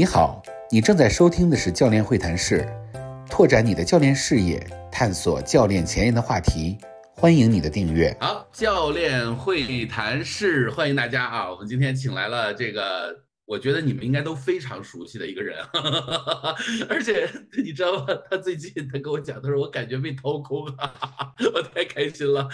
[0.00, 2.66] 你好，你正在收听的是教练会谈室，
[3.28, 4.58] 拓展你的教练视野，
[4.90, 6.78] 探索教练前沿的话题。
[7.14, 8.16] 欢迎你的订阅。
[8.18, 11.50] 好，教练会谈室，欢迎大家啊！
[11.50, 13.14] 我们今天请来了这个。
[13.50, 15.58] 我觉得你们应该都非常熟悉的一个人，
[16.88, 17.28] 而且
[17.58, 18.06] 你知道吗？
[18.30, 20.94] 他最近他跟我讲，他说我感觉被掏空了，
[21.52, 22.48] 我太开心了。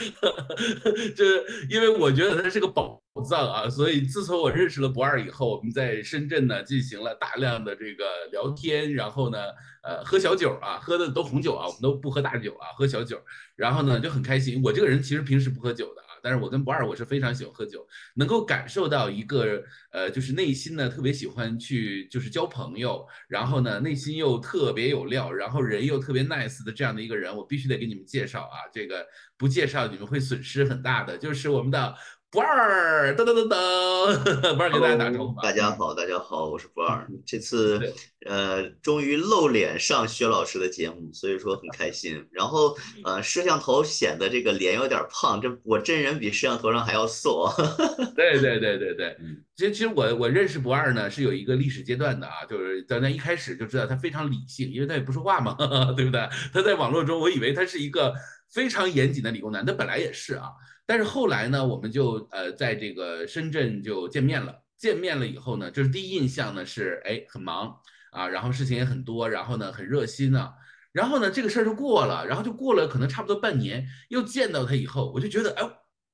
[1.14, 2.98] 就是因为我觉得他是个宝
[3.29, 9.38] 藏啊，所以自从我认识了不二以后，我们在深圳呢进行了大量的这个聊天，然后呢，
[9.82, 13.21] 呃，喝小酒啊，喝的都红酒啊，我们都不喝大酒啊，喝小酒，
[13.54, 14.63] 然后呢就很开心。
[14.64, 16.05] 我这个人其实平时不喝酒的。
[16.26, 19.62] 但是我跟不二，我是非常喜欢喝酒，能够感受到一个
[19.93, 29.07] 呃，就是内心呢特别喜欢去就是交朋友，然后呢内心又特别有料，然后人又特别 nice 的这样的一个人，我必须得给你们介绍啊，这个
[29.39, 31.94] 不介绍你们会损失很大的，就是我们的。
[32.28, 35.41] 不二，噔噔噔噔，不二给大家打招呼。
[35.41, 37.06] 大家好，大家好，我是不二。
[37.25, 37.80] 这次
[38.27, 42.27] 呃，终于露脸上薛老师的节目，所以说很开心。
[42.32, 47.48] 然后呃，摄像头显得这个脸有点胖，这我真人比摄像头上还要瘦。
[48.16, 49.16] 对对对对对，
[49.56, 55.56] 其实其实我我认识不二呢是有一个历史阶段的啊，就是在那一开始就知道他非常理性，因为他也不说话嘛，
[55.97, 56.28] 对不对？
[56.52, 58.12] 他在网络中，我以为他是一个
[58.52, 60.50] 非常严谨的理工男，他本来也是啊。
[60.86, 64.62] 但是后来呢，我们就呃在这个深圳就见面了。
[64.78, 67.75] 见面了以后呢，就是第一印象呢是哎很忙
[68.12, 70.53] 啊，然后事情也很多，然后呢很热心呢。
[70.92, 75.62] 然后呢这个事儿就过了，然后就过了可能差不多半年，又见到他以后，我就觉得哎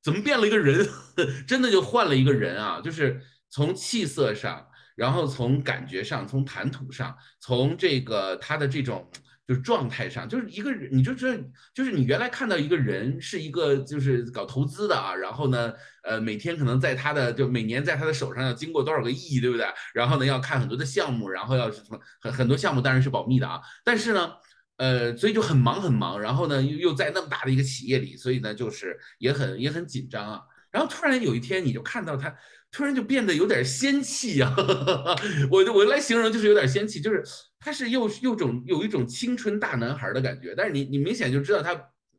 [0.03, 0.89] 怎么变了一个人，
[1.47, 9.11] 真的就换了一个人啊，就是从气色上，然后从感觉上，从谈吐上，从这个他的这种。
[9.47, 11.37] 就是状态上，就是一个人，你就这，
[11.75, 15.73] 就是你原来看到一个人是一个就是搞投资的啊，然后呢，
[16.05, 19.67] 呃，每天可能在他的就每年在他的手上要经过多少个亿，对不对？
[19.95, 24.33] 然后呢，要看很多的项目，然后要什么很很多项目当然是保密的啊，但是呢，
[24.77, 30.41] 呃，所以就很忙很忙，然后呢又又在那么大的一个企业里，所以呢就是也很也很紧张啊。
[30.71, 32.35] 然后突然有一天你就看到他。
[32.75, 34.51] 突然就变得有点仙气呀，
[35.53, 37.23] 我我来形容就是有点仙气，就是
[37.65, 41.75] 他是又又种有一种青春大男孩的感觉，但是你你明显就知道他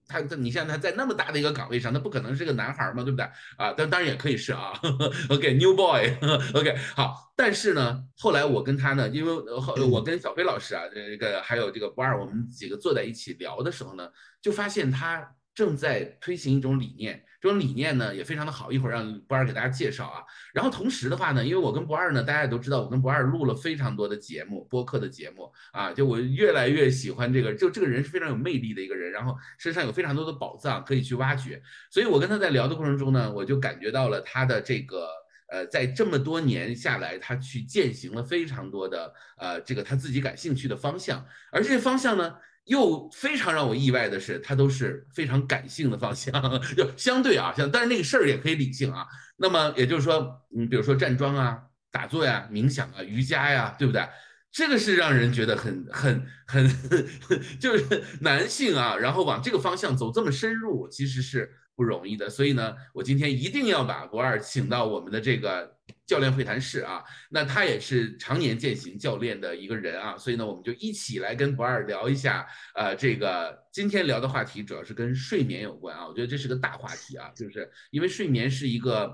[0.08, 3.26] 他你像他在那么大的一个岗位上，他不可能是个男孩嘛，对不对
[3.58, 3.74] 啊？
[3.76, 4.72] 但当然也可以是啊，
[5.30, 14.10] OK，New Boy，OK， 好，但是呢，后来我跟他呢，因为后我跟小飞老师啊，这个还有这个不二，我们几个坐在一起聊的时候呢，
[14.42, 17.24] 就发现他正在推行一种理念。
[17.44, 20.24] 这种理念呢也非常的好，一会儿让不二给大家介绍啊。
[20.54, 31.62] 然后同时的话呢，因为我跟不二呢，大家也都知道，我跟不二录了非常多的节目，播客的节目啊，就我越来越喜欢这个，就这个人是非常有魅力的一个人，然后身上有非常多的宝藏可以去挖掘。
[31.92, 35.10] 所以我跟他在聊的过程中呢，我就感觉到了他的这个
[35.52, 42.36] 呃，在这么多年下来，他去践行了非常多的呃这个他自己感兴趣的方向，而这些方向呢。
[42.66, 46.34] 又非常让我意外的是，他都是非常感性的方向，
[46.76, 49.06] 就相对啊，像但是那个事儿也可以理性啊。
[49.38, 54.08] 那么也就是说，嗯，比如说站桩啊、打坐呀、冥想啊、瑜伽呀，对不对？
[54.52, 56.70] 这个是让人觉得很很很，
[57.60, 62.30] 就是男性啊，然后往这个方向走这么深入，其实是不容易的。
[62.30, 65.76] 所以呢，我今天一定要把博二请到我们的这个。
[66.06, 79.12] 教练会谈室啊，那他也是常年践行教练的一个人啊，所以呢，我们就一起来跟博尔聊一下，呃，这个今天聊的话题主要是跟睡眠有关啊，我觉得这是个大话题啊，就是因为睡眠是一个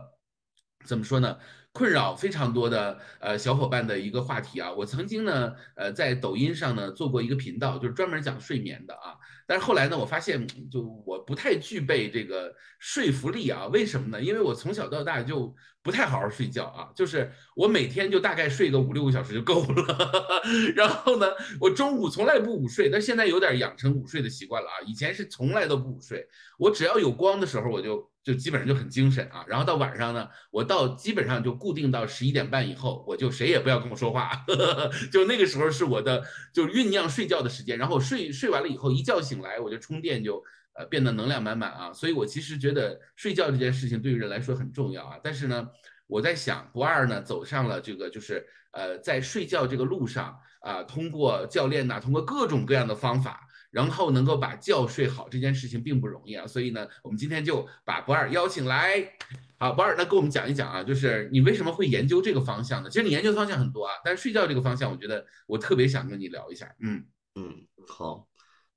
[0.85, 1.37] 怎么说呢，
[1.71, 4.71] 困扰非常多的呃小伙伴的一个话题啊。
[4.71, 9.15] 我曾经呢，呃，在抖音上呢做过一个频道，就是专门讲睡眠的啊。
[9.47, 14.21] 但是后来呢，我发现就我不太具备这个说服力啊，为什么呢？
[14.21, 15.55] 因为我从小到大就。
[15.81, 20.21] 不太好好睡觉啊，就是我每天就大概睡个五六个小时就够了。
[20.75, 21.25] 然后呢，
[21.59, 24.75] 我中午从来不午睡，但现在有点养成午睡的习惯了啊。
[24.85, 26.27] 以前是从来都不午睡，
[26.59, 29.43] 我只要有光的时候，我就就基本上就很精神啊。
[29.47, 34.31] 然后到晚上呢，我到基本上就固定到十一点半以后，我就谁也不要跟我说话，
[35.11, 36.23] 就那个时候是我的
[36.53, 37.77] 就酝酿睡觉的时间。
[37.77, 40.43] 然后睡睡完了以后，一觉醒来我就充电就。
[40.73, 45.17] 呃，变得能量满满啊，所以我其实觉得睡觉这件事情对于人来说很重要啊。
[45.21, 45.67] 但是呢，
[46.07, 56.45] 我在想，不二呢走上了这个就是呃，在睡觉这个路上啊，通过教练呐，通过各种各样的方法，然后能够把觉睡好这件事情并不容易啊。
[56.47, 59.17] 所以呢，我们今天就把博尔邀请来，
[59.57, 62.89] 好，博尔，那跟我们讲一讲啊，就是你为什么会研究这个方向呢？
[62.89, 66.73] 其实你研究的方向很多啊，但是睡觉这个方向，我觉得我特别想跟你聊一下。
[66.79, 67.05] 嗯
[67.35, 68.27] 嗯，好，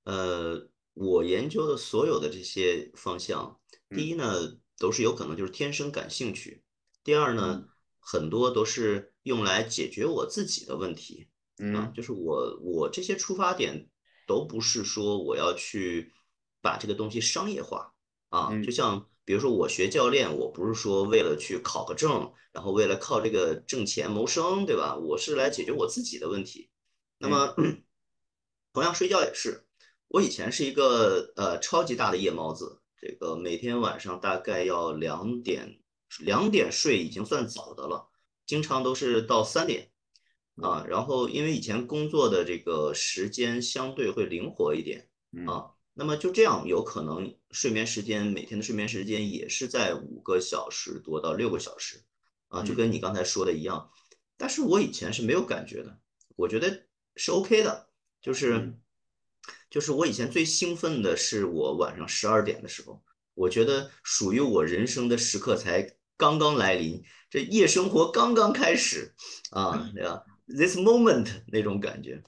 [0.05, 0.69] 呃。
[0.95, 3.59] 我研究的所有的这些方向，
[3.97, 6.61] 第一呢，都是有可能就是天生感兴趣；
[7.03, 7.65] 第二呢，
[7.99, 11.31] 很多都是用来解决我自己的问题，
[11.75, 13.89] 啊，嗯就是我我这些出发点
[14.33, 16.11] 都不是说我要去
[16.63, 17.93] 把这个东西商业化
[18.31, 24.97] 啊，嗯就像比如说我学教练，我不是说为了去考个证，然后为了靠这个挣钱谋生，对吧？
[24.97, 26.71] 我是来解决我自己的问题。
[27.19, 27.55] 那么
[28.73, 29.67] 同样睡觉也是，
[30.09, 35.79] 我以前是一个呃超级大的夜猫子，这个每天晚上大概要两点
[36.21, 38.09] 两点睡已经算早的了，
[38.47, 39.92] 经常都是到三点
[40.57, 40.85] 啊。
[40.89, 52.03] 然后因为以前工作的这个时间相对会灵活一点嗯啊，那么就这样有可能睡眠时间每天的睡眠时间也是在五个小时多到六个小时
[52.49, 53.91] 啊，就嗯跟你刚才说的一样。
[54.37, 55.99] 但是我以前是没有感觉的，
[56.37, 56.85] 我觉得
[57.17, 57.89] 是 OK 的，
[58.21, 58.79] 就是嗯
[59.71, 63.03] 就是我以前最兴奋的是我晚上十二点的时候，
[63.35, 69.15] 我觉得属于我人生的时刻才刚刚来临，这夜生活刚刚开始
[69.51, 70.23] 啊，对吧
[70.57, 72.23] ？This moment 那种感觉。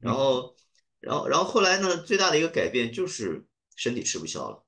[0.00, 0.54] 然后，
[1.00, 3.46] 然后，然后后来呢，最大的一个改变就是
[3.76, 4.64] 身体吃不消了，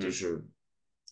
[0.00, 0.44] 就嗯是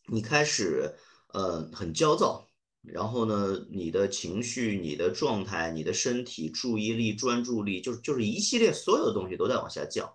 [0.07, 0.95] 你开始
[1.29, 2.49] 呃很焦躁，
[2.83, 10.13] 然后呢，你的情绪、你的状态、你的身体、注意力、专注力，就是就是一系列所有的东西都在往下降。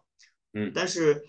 [0.54, 1.28] 嗯但是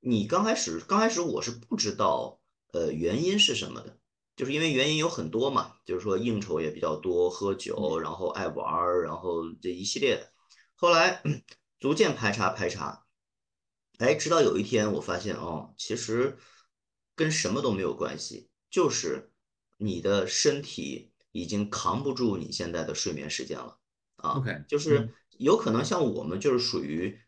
[0.00, 2.40] 你刚开始，刚开始我是不知道
[2.72, 3.97] 呃原因是什么的，
[4.38, 10.32] 就是因为原因有很多嘛，就是说应酬也比较多，喝酒，然后爱玩儿，然后这一系列的。
[10.76, 11.20] 后来
[11.80, 13.04] 逐渐排查排查，
[13.98, 16.38] 哎，直到有一天我发现哦，其实
[17.16, 19.32] 跟什么都没有关系，就是
[19.76, 23.80] 你的身体已经扛不住你现在的睡眠时间了
[24.18, 24.38] 啊。
[24.38, 27.18] OK，就是有可能像我们就是属于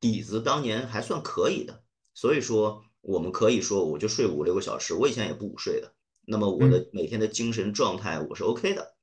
[0.00, 5.94] 底子当年还算可以的，所以说我们可以说我就睡五六个小时，我以前也不午睡的，
[6.26, 8.96] 那么我的每天的精神状态我是 OK 的。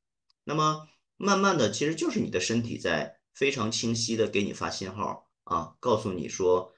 [0.44, 0.88] 那么
[1.18, 6.74] 慢慢的，其实就是你的身体在非常清晰的给你发信号啊，告诉你说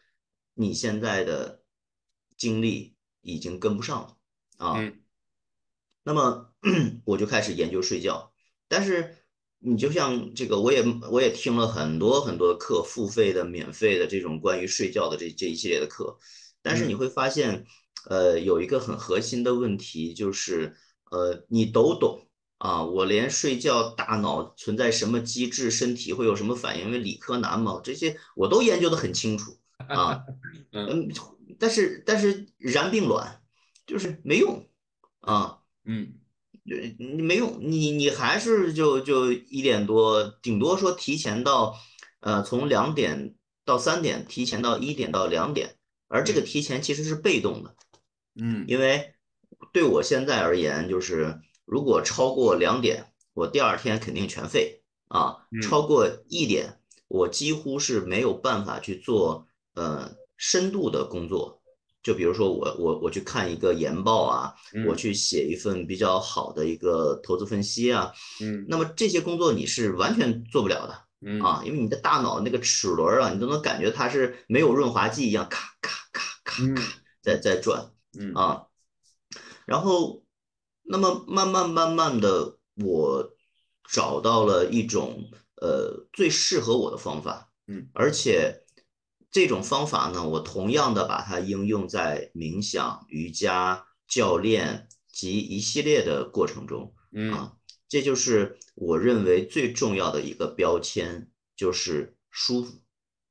[0.53, 1.63] 你现在的
[2.37, 4.17] 精力已经跟不上了
[4.57, 4.79] 啊。
[4.79, 5.01] 嗯
[6.07, 6.53] 那么
[7.03, 8.31] 我就开始研究睡觉，
[8.67, 9.17] 但是
[9.57, 16.19] 你就像这个，我也我也听了很多很多的课，付费的、免费的这种关于睡觉的这这一系列的课，
[16.61, 17.65] 但是你会发现，
[18.09, 20.75] 呃，有一个很核心的问题就是，
[21.11, 29.57] 呃，你都懂啊，我连睡觉大脑存在什么机制，身体会有什么反应，因为理科男嘛，这些我都研究得很清楚
[29.87, 30.23] 啊，
[30.71, 31.09] 嗯嗯，
[31.59, 33.41] 但是但是然并卵
[33.85, 34.67] 就是没用
[35.21, 35.59] 啊。
[35.85, 36.13] 嗯
[36.67, 41.75] 对，你没用，你你还是就就一点多，顶多说提前到，
[42.21, 45.75] 呃，从两点到三点，提前到一点到两点，
[46.07, 47.75] 而这个提前其实是被动的，
[48.39, 48.65] 嗯。
[48.67, 49.13] 因为
[49.73, 55.61] 对我现在而言，就是如果超过两点，我第二天肯定全废啊，嗯。
[55.61, 61.61] 超过一点，我几乎是没有办法去做呃深度的工作。
[62.03, 64.85] 就比如说我我我去看一个研报啊，嗯。
[64.85, 68.65] 我去写一份比较好的一个投资分析啊，嗯。
[68.67, 70.95] 那么这些工作你是完全做不了的
[71.25, 71.41] 嗯。
[71.41, 76.75] 啊，因为你的大脑那个齿轮儿啊，你都能感觉它是没有润滑剂一样，咔咔咔咔嗯。
[76.75, 76.83] 咔
[77.23, 78.67] 在在转嗯啊。
[79.65, 80.23] 然后，
[80.83, 83.35] 那么慢慢慢慢的，我
[83.91, 85.29] 找到了一种
[85.61, 88.63] 呃最适合我的方法，嗯，而且
[89.31, 97.57] 这种方法呢，我同样的把它应用在冥想、瑜伽、教练及一系列的过程中嗯啊，
[97.89, 102.81] 这就是我认为最重要的一个标签，就是舒服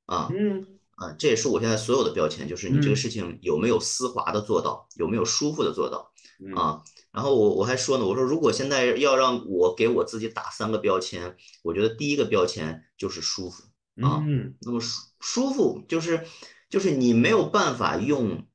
[0.07, 0.29] 啊。
[0.33, 6.13] 嗯啊，这也是我现在所有的标签，就是你这个嗯事情有没有丝滑的做到，有没有舒服的做到
[6.45, 6.83] 嗯啊？
[7.13, 13.63] 然后我我还说呢，我说如果现在要让我给我自己打三个标签，我觉得第一个标签就是舒服
[14.03, 14.23] 啊。
[14.27, 16.27] 嗯那么舒舒服就是
[16.69, 18.47] 就是你没有办法用，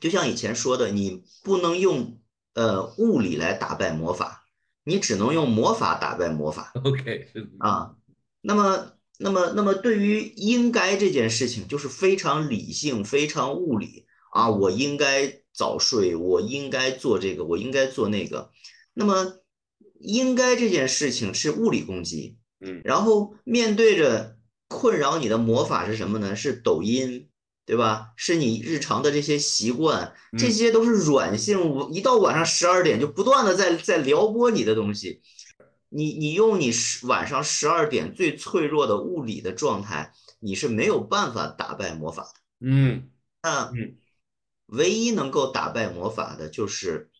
[0.00, 2.20] 就像以前说的，你不能用
[2.54, 4.44] 呃物理来打败魔法，
[4.82, 6.72] 你只能用魔法打败魔法。
[6.82, 7.28] OK
[7.58, 7.94] 啊，
[8.40, 18.50] 那么，那么，那么对于应该这件事情，就是非常理性、非常物理啊，我应该早睡，我应该做这个，我应该做那个。
[18.92, 19.38] 那么，
[20.00, 24.36] 应该这件事情是物理攻击，嗯然后面对着
[24.68, 26.34] 困扰你的魔法是什么呢？
[26.34, 27.28] 是抖音，
[27.64, 28.08] 对吧？
[28.16, 35.22] 是你日常的这些习惯，这嗯些都是软性，我一到晚上十二点就不断的在在撩拨你的东西。
[35.94, 42.40] 你你用你十晚上十二点最脆弱的物理的状态，你是没有办法打败魔法的。
[42.60, 43.10] 嗯。
[43.42, 43.96] 那嗯。
[44.66, 47.10] 唯一能够打败魔法的就是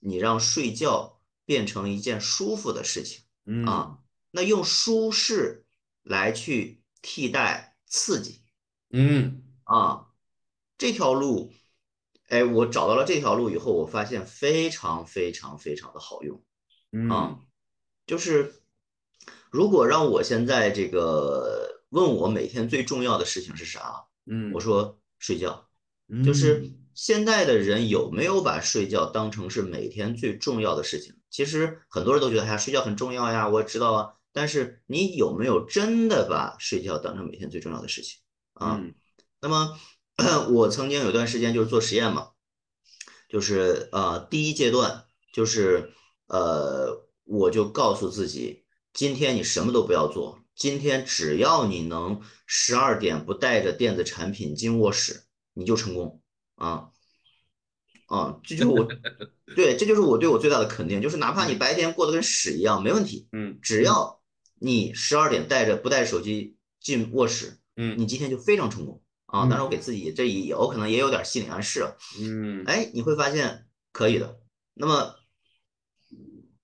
[0.00, 3.24] 你让睡觉变成一件舒服的事情
[3.66, 3.98] 啊，
[4.30, 5.66] 那用舒适
[6.02, 8.40] 来去替代刺激，
[8.90, 9.42] 嗯。
[9.64, 10.06] 啊，
[10.78, 11.52] 这条路，
[12.28, 16.42] 哎，我找到了这条路以后，我发现非常非常非常的好用，
[17.10, 17.38] 啊，
[18.06, 18.62] 就是
[19.50, 25.68] 如果让我现在这个问我每天最重要的事情是啥，嗯，我说睡觉，
[26.24, 31.14] 就是现在的人有没有把睡觉当成是每天最重要的事情？
[31.30, 34.14] 其实很多人都觉得，哎呀，睡觉很重要呀，我知道啊。
[34.32, 38.18] 但是你有没有真的把睡觉当成每天最重要的事情
[38.54, 38.80] 啊？
[39.40, 39.78] 那么
[40.50, 42.30] 我曾经有段时间就是做实验嘛，
[43.28, 45.92] 就是呃第一阶段就是
[46.26, 56.20] 呃我就告诉自己，今天你什么都不要做，今天只要你能十二点不带着电子产品进卧室，你就成功
[56.56, 56.90] 啊。
[58.06, 58.86] 啊，这就是我，
[59.56, 64.20] 对，这就是我对我最大的肯定，就是哪怕你白天过得跟屎一样，没问题，嗯，只要
[64.60, 69.46] 你十二点带着不带手机进卧室，嗯，你今天就非常成功啊。
[69.46, 74.38] 当然，我给自己这也我可能也有点心理暗示，嗯，哎，你会发现可以的。
[74.74, 75.14] 那么，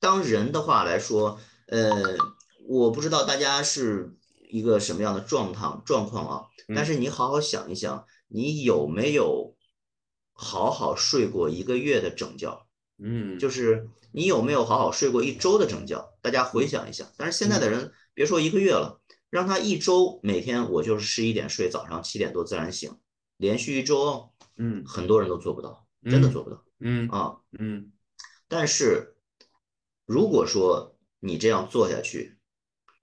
[0.01, 2.17] 当人的话来说，呃，
[2.67, 4.17] 我不知道大家是
[4.51, 9.55] 一个什么样的状态状况啊，但是你好好想一想，你有没有？
[10.43, 12.67] 好好睡过一个月的整觉，
[12.97, 16.15] 嗯，就是你有没有好好睡过一周的整觉？
[16.23, 17.13] 大家回想一下。
[17.19, 22.97] 但是现在的人别说一个月了，让他一周每天我就是十一点睡，早上七点多自然醒，
[23.37, 27.93] 连续一周，嗯，很多人都做不到，真的做不到，嗯啊，嗯。
[28.49, 29.15] 但是
[30.11, 32.37] 如果说你这样做下去，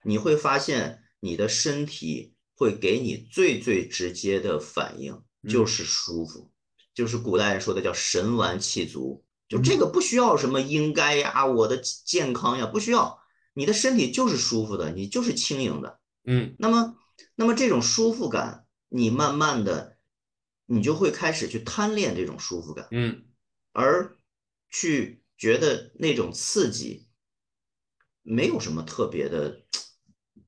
[0.04, 6.52] 你会发现你的身体会给你最最直接的反应，就是舒服。
[6.92, 13.18] 就是古代人说的叫神完气足，就这个不需要什么应该呀，我的健康呀，不需要，
[13.54, 16.94] 你的身体就是舒服的，你就是轻盈的，嗯，那么，
[17.36, 19.96] 那么这种舒服感，你慢慢的，
[20.66, 23.24] 你就会开始去贪恋这种舒服感，嗯，
[23.72, 24.18] 而
[24.68, 27.08] 去觉得那种刺激
[28.22, 29.62] 没有什么特别的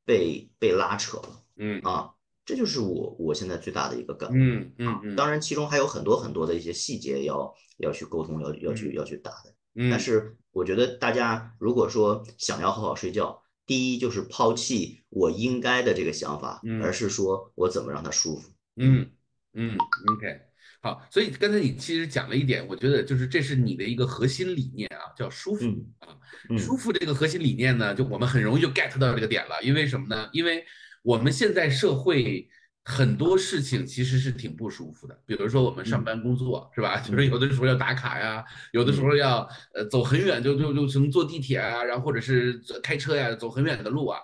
[0.05, 1.81] 被被拉扯了，嗯。
[1.81, 2.15] 啊。
[2.43, 19.13] 这就是我我现在最大的一个感悟，嗯嗯嗯，当然其中还有很多很多的一些细节要要去沟通，要要去要去打的，嗯，但是我觉得大家如果说想要好好睡觉，第一就是抛弃我应该的这个想法，而是说我怎么让他舒服，嗯
[19.53, 19.77] 嗯
[20.17, 20.41] ，OK，
[20.83, 25.67] 好，所以刚才你其实讲了一点，我觉得就是这是你的一个核心理念啊，叫舒服
[25.99, 26.09] 啊，
[26.57, 30.31] 舒服这个核心理念呢，就我们很容易就 get 到这个点了，因为什么呢？
[30.33, 30.65] 因为
[31.03, 32.49] 我们现在社会
[32.91, 36.99] 很多事情其实是挺不舒服的，比如说我们上班工作是吧？
[37.07, 44.19] 就是有的时候要打卡呀，有的时候要呃走很远，就就就从坐地铁啊，然后或者是开车呀，走很远的路啊。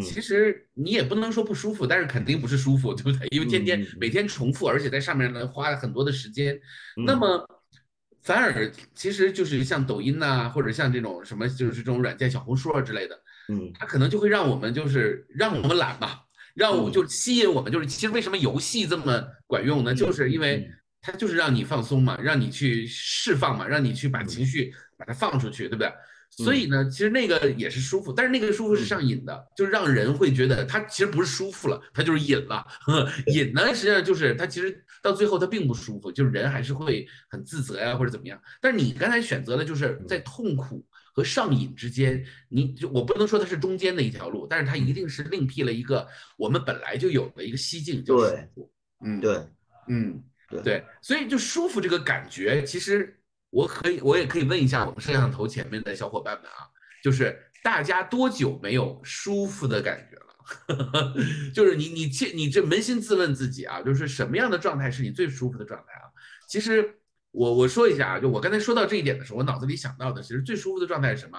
[0.00, 3.28] 其实你也不能说不舒服，但是肯定不是舒服，对不对？
[3.30, 6.58] 因为天天每天重复，而且在上面呢花了很多的时间。
[7.04, 7.46] 那么
[8.22, 13.18] 反而其实就是像抖音呐，或者像这种什么就是这种软件，小红书啊之类的。
[13.48, 16.20] 嗯，它可能就会让我们就是让我们懒嘛，
[16.54, 19.94] 让我就吸引我们，就是其实为什么游戏这么管用呢？
[19.94, 20.68] 就是因为
[21.00, 25.92] 它就是让你放松嘛，让你去释放嘛，让你去把情绪把它放出去，对不对？
[26.30, 32.64] 所以呢，其实那个也是舒服，但是那个舒服是上瘾的，就是让人会觉得它其实不是舒服了，它就是瘾了。
[33.28, 38.40] 瘾呢，实际上就是它其实到最后它并不舒服，就是人还是会很自责呀或者怎么样。
[38.60, 40.84] 但是你刚才选择的就是在痛苦。
[41.12, 48.72] 和上瘾之间，你就我不能说它是中间的一条路，但是它一定是另辟了一个我们本来就有的一个西境，叫舒服。
[49.04, 49.46] 嗯，对，
[49.88, 50.24] 嗯，
[50.64, 56.66] 对，所以就舒服这个感觉，其实我可以，我也可以问一下我们摄像头前面的小伙伴们啊，
[57.04, 61.14] 就是大家多久没有舒服的感觉了？
[61.54, 66.08] 就是你你这你这扪心自问自己啊，就是什么样的状态是你最舒服的状态啊？
[66.48, 66.98] 其实。
[67.32, 71.38] 我我说一下啊，就我刚才说到这一点的时候，我脑子里想到的其实最舒服的状态是什么？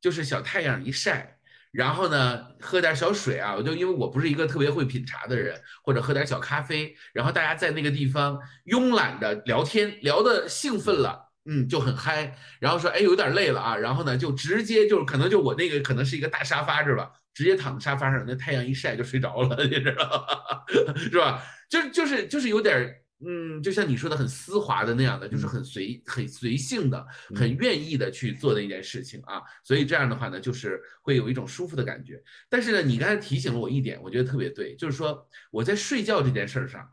[0.00, 1.38] 就是小太阳一晒，
[1.72, 17.10] 然后呢喝点小水啊，我就因为我不是一个特别会品茶的人，或者喝点小咖啡，然后大家在那个地方慵懒的聊天，聊的兴奋了，嗯，就很嗨，然后说哎有点累了啊，然后呢就直接就是可能就我那个可能是一个大沙发是吧？
[17.34, 20.64] 直接躺在沙发上，那太阳一晒就睡着了，你知道吧
[20.96, 21.42] 是吧？
[21.68, 23.02] 就就是就是有点。
[23.20, 29.42] 嗯，就像你说的，很丝滑的那样的，就是很随、很随性的、很愿意的去做的一件事情啊。
[29.64, 32.22] 所以这样的话呢，就是会有一种舒服的感觉。
[32.48, 36.88] 但是呢，你刚才提醒了我一点，我觉得特别对，就是说我在睡觉这件事儿上，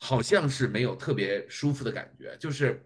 [0.00, 2.36] 好像是没有特别舒服的感觉。
[2.40, 2.84] 就是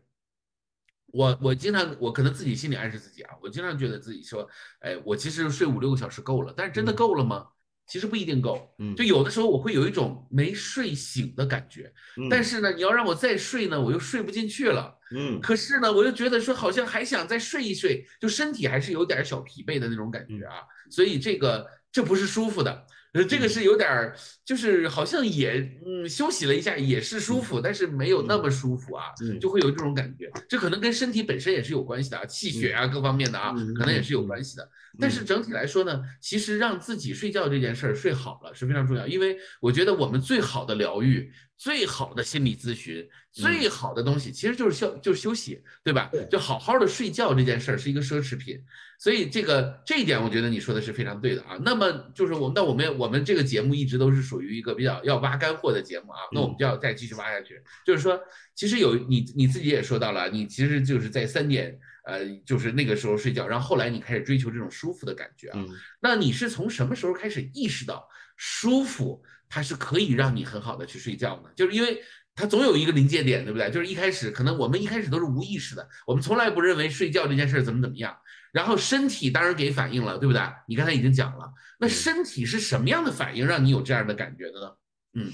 [1.06, 4.46] 我我经常我可能自己心里暗示自己啊，我经常觉得自己说，
[4.80, 7.46] 哎，我其实睡五六个小时够了，但是真的够了吗？
[7.86, 8.94] 其实不一定够，嗯。
[8.96, 11.92] 就有的时候我会有一种没睡醒的感觉，
[12.30, 14.98] 但是呢，你要让我再睡呢，我又睡不进去了。
[15.14, 15.40] 嗯。
[15.40, 29.38] 可是呢，我又觉得说好像还想再睡一睡，就身体还是有点小疲惫的那种感觉啊，所以这个这不是舒服的，呃，这个是有点儿，就是好像也嗯休息了一下也是舒服，但是没有那么舒服啊，嗯。
[29.40, 34.68] 就会有这种感觉，这可能跟身体本身也是有关系的啊，气血啊各方面的啊，嗯可能也是有关系的。
[34.98, 41.32] 但是整体来说呢，其实让自己睡觉这件事儿睡好了是非常重要，因为我觉得我们最好的疗愈、
[41.64, 46.10] 最好的心理咨询、最好的东西，其实就是休就是休息，对吧？
[46.30, 48.62] 就好好的睡觉这件事儿是一个奢侈品，
[48.98, 51.56] 所以这个这一点我觉得你说的是非常对的啊。
[51.64, 57.58] 那么就是我们那我们我们这个节目一直都是属于一个比较要挖干货的节目啊，那我们就要再继续挖下去。
[57.86, 58.20] 就是说，
[58.54, 61.80] 其实有你你自己也说到了，你其实就是在三点。
[62.06, 65.54] 呃，就是那个时候睡觉，然后后来你开始追求这种舒服的感觉啊。
[65.56, 65.66] 嗯
[66.00, 68.06] 那你是从什么时候开始意识到
[68.36, 69.22] 舒服
[69.54, 71.50] 它是可以让你很好的去睡觉呢？
[71.54, 72.02] 就是因为
[72.34, 73.70] 它总有一个临界点，对不对？
[73.70, 78.16] 就是一开始可能我们一开始都是无意识的，我们从来不认为睡觉这件事怎么怎么样，
[78.52, 80.42] 然后身体当然给反应了，对不对？
[80.66, 84.72] 你刚才已经讲了，那身体是什么样的反应让你有这样的感觉的呢？
[85.12, 85.32] 嗯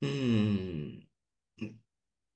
[0.00, 1.02] 嗯
[1.60, 1.74] 嗯，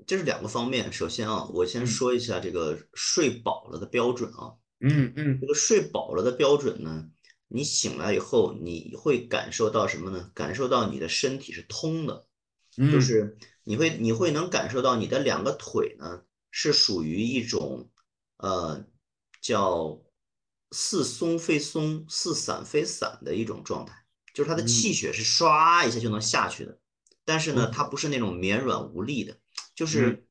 [0.07, 0.93] 这是两个方面。
[0.93, 4.55] 首先啊，我先嗯说一下这个睡饱了的标准啊。
[4.79, 7.09] 嗯嗯这个睡饱了的标准呢，
[7.49, 10.31] 你醒来以后，你会感受到什么呢？
[10.35, 12.27] 感受到你的身体是通的，
[12.77, 17.91] 嗯，就是你会你会能感受到你的两个腿呢是属于一种
[18.39, 18.85] 呃
[19.41, 20.03] 叫
[20.73, 26.79] 似松非松，似散非散的一种状态，就是它的气血是唰一下就能下去的，
[27.25, 29.39] 但是呢，它不是那种绵软无力的，
[29.75, 30.27] 就是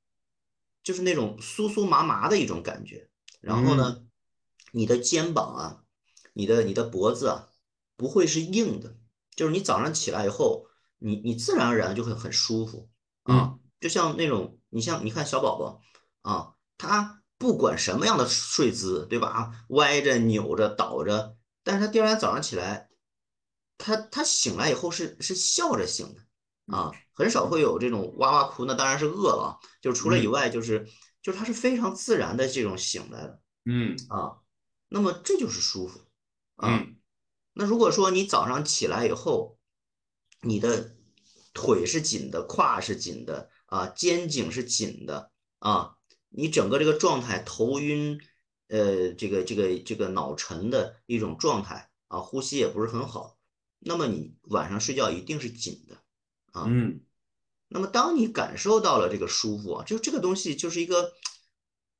[0.83, 3.09] 就是那种酥酥麻麻的一种感觉。
[3.39, 4.03] 然后呢，
[4.71, 5.83] 你的肩膀啊，
[6.35, 7.47] 你的你的脖子啊，
[7.95, 8.97] 不会是硬的，
[9.35, 10.67] 就是你早上起来以后，
[10.99, 12.89] 你你自然而然就会很舒服
[13.23, 15.81] 啊，就像那种你像你看小宝宝
[16.21, 19.27] 啊，他不管什么样的睡姿，对吧？
[19.29, 22.89] 啊，歪着、扭着、倒着，但是他第二天早上起来，
[23.77, 30.85] 他他醒来以后是是笑着醒的啊，很少会有这种哇哇哭，那当然是饿了，就是除了以外，就是
[31.21, 33.95] 就是他是非常自然的这种醒来的嗯。
[34.09, 34.37] 啊，
[34.89, 35.99] 那么这就是舒服
[36.55, 36.77] 啊。
[36.77, 36.91] 嗯
[37.57, 39.57] 那如果说你早上起来以后，
[40.41, 40.97] 你的
[41.53, 45.95] 腿是紧的，胯是紧的啊，肩颈是紧的啊，
[46.27, 48.19] 你整个这个状态头晕，
[48.67, 53.37] 呃，这个这个这个脑沉的一种状态啊，呼吸也不是很好，
[53.79, 55.95] 那么你晚上睡觉一定是紧的
[56.51, 56.65] 啊。
[56.67, 56.99] 嗯
[57.69, 61.13] 那么当你感受到了这个舒服啊，就这个东西就是一个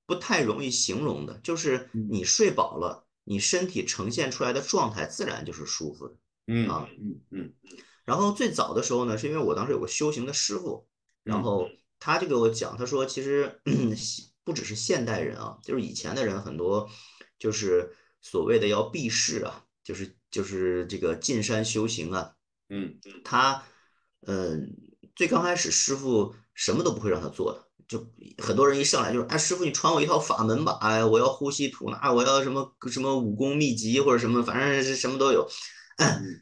[0.06, 6.16] 不太容易形容的，就是你睡饱了，你身体呈现出来的状态自然就是舒服的。
[6.48, 7.54] 嗯啊嗯嗯
[8.06, 10.88] 然后最早的时候呢，是因为我当时有个修行的师傅，
[11.24, 11.68] 然后
[12.00, 13.60] 他就给我讲，他说其实
[14.46, 16.88] 不只是现代人啊，就是以前的人很多
[17.40, 22.36] 就是所谓的要避世啊，就是就是这个进山修行啊，
[22.70, 23.64] 嗯他
[24.22, 24.78] 嗯，
[25.16, 28.06] 最刚开始师傅什么都不会让他做的，就
[28.38, 35.48] 很多人一上来就是，哎，师傅你传我一套法门吧，哎，我要呼吸吐纳，我要什么什么武功秘籍或者什么，反正是什么都有。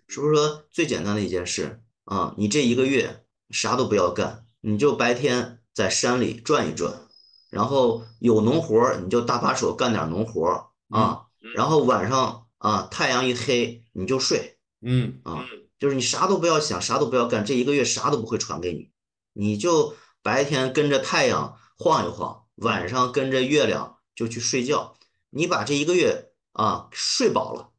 [0.08, 7.08] 师傅说最简单的一件事啊，你这一个月啥都不要干，你就白天在山里转一转，
[7.50, 11.26] 然后有农活儿你就搭把手干点农活儿啊，
[11.56, 14.58] 然后晚上啊太阳一黑你就睡。
[14.86, 15.46] 嗯啊，
[15.80, 18.90] 就是你啥都不要想，啥都不要干，这一个月啥都不会传给你，
[19.32, 24.98] 你就白天跟着太阳晃一晃，晚上跟着月亮就去睡觉。
[25.30, 27.72] 你把这一个月啊睡饱了，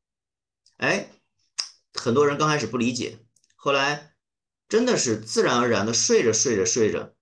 [0.76, 1.10] 哎，
[1.94, 3.20] 很多人刚开始不理解，
[3.56, 4.14] 后来
[4.68, 7.14] 真的是自然而然的睡着睡着睡着，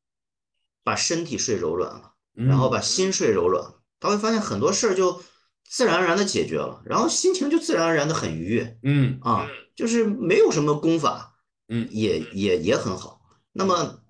[0.83, 5.23] 把身体睡柔软了，然后把心睡柔软了，他会发现很多事儿就
[5.69, 8.79] 自然而然的解决了，然后心情就自然而然的很愉悦。
[8.83, 11.37] 嗯啊，就是没有什么功法，
[11.69, 13.21] 嗯也也也很好。
[13.53, 14.02] 那么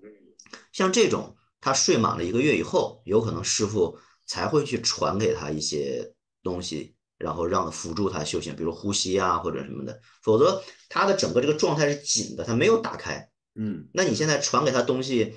[0.73, 10.01] 像这种，他睡满了一个月以后，有可能师傅才会去传给他一些东西，然后让辅助他修行，比如呼吸啊或者什么的。
[10.21, 13.29] 否则他的整个这个状态是紧的，他没有打开。
[13.55, 15.35] 嗯那你现在传给他东西，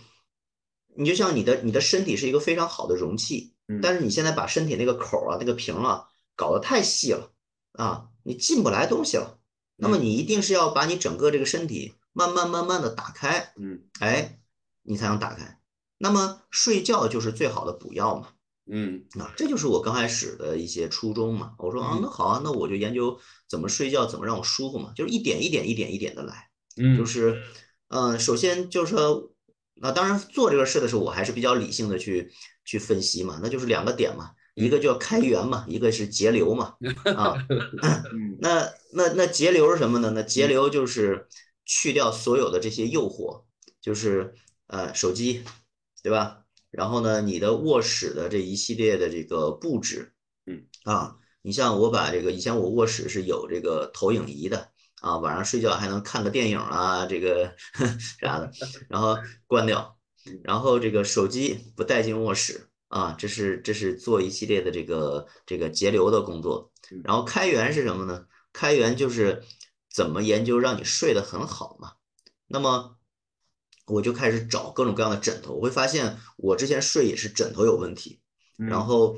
[0.96, 7.30] 你就像你的你的身体是一个非常好的容器，嗯但是你现在把身体那个口啊那个瓶啊搞得太细了
[7.72, 9.38] 啊，你进不来东西了。
[9.76, 14.40] 那么你一定是要把你整个这个身体慢慢慢慢的打开，嗯哎，
[14.86, 15.58] 你才能打开。
[15.98, 18.28] 那么睡觉就是最好的补药嘛，
[18.70, 21.54] 嗯，啊，这就是我刚开始的一些初衷嘛。
[21.58, 23.18] 我说啊，那好啊，那我就研究
[23.48, 26.50] 怎么睡觉，怎么让我舒服嘛，就是一点一点一点一点的来。
[26.76, 27.40] 嗯，就是，
[27.88, 29.32] 嗯，首先就是说，
[29.76, 32.30] 那当然做这个事的时候，我还是比较理性的去
[32.64, 36.74] 去分析嘛，那就是两个点嘛，一个叫开源嘛，一个是节流嘛，
[37.16, 37.34] 啊，
[38.40, 40.12] 那那那节流是什么呢？
[40.14, 41.26] 那节流就是
[41.64, 43.44] 去掉所有的这些诱惑，
[43.80, 44.34] 就是
[44.68, 45.44] 呃手机，
[46.02, 46.44] 对吧？
[46.70, 50.12] 然后呢，你的卧室的这一系列的这个布置，
[50.46, 54.72] 嗯啊，你像我把这个以前我卧室是有这个投影仪的。
[55.02, 57.54] 啊，晚上睡觉还能看个电影啊，这个
[58.18, 58.50] 啥的，
[58.88, 59.98] 然后关掉，
[60.42, 66.72] 然后这个手机不带进卧室啊，这是这是做一系列的这个这个节流的工作。
[67.04, 68.26] 然后开源是什么呢？
[68.54, 69.44] 开源就是
[69.92, 71.92] 怎么研究让你睡得很好嘛。
[72.46, 72.95] 那么
[73.86, 78.20] 我就开始找各种各样的枕头，我会发现我之前睡也是枕头有问题，
[78.56, 79.16] 然后。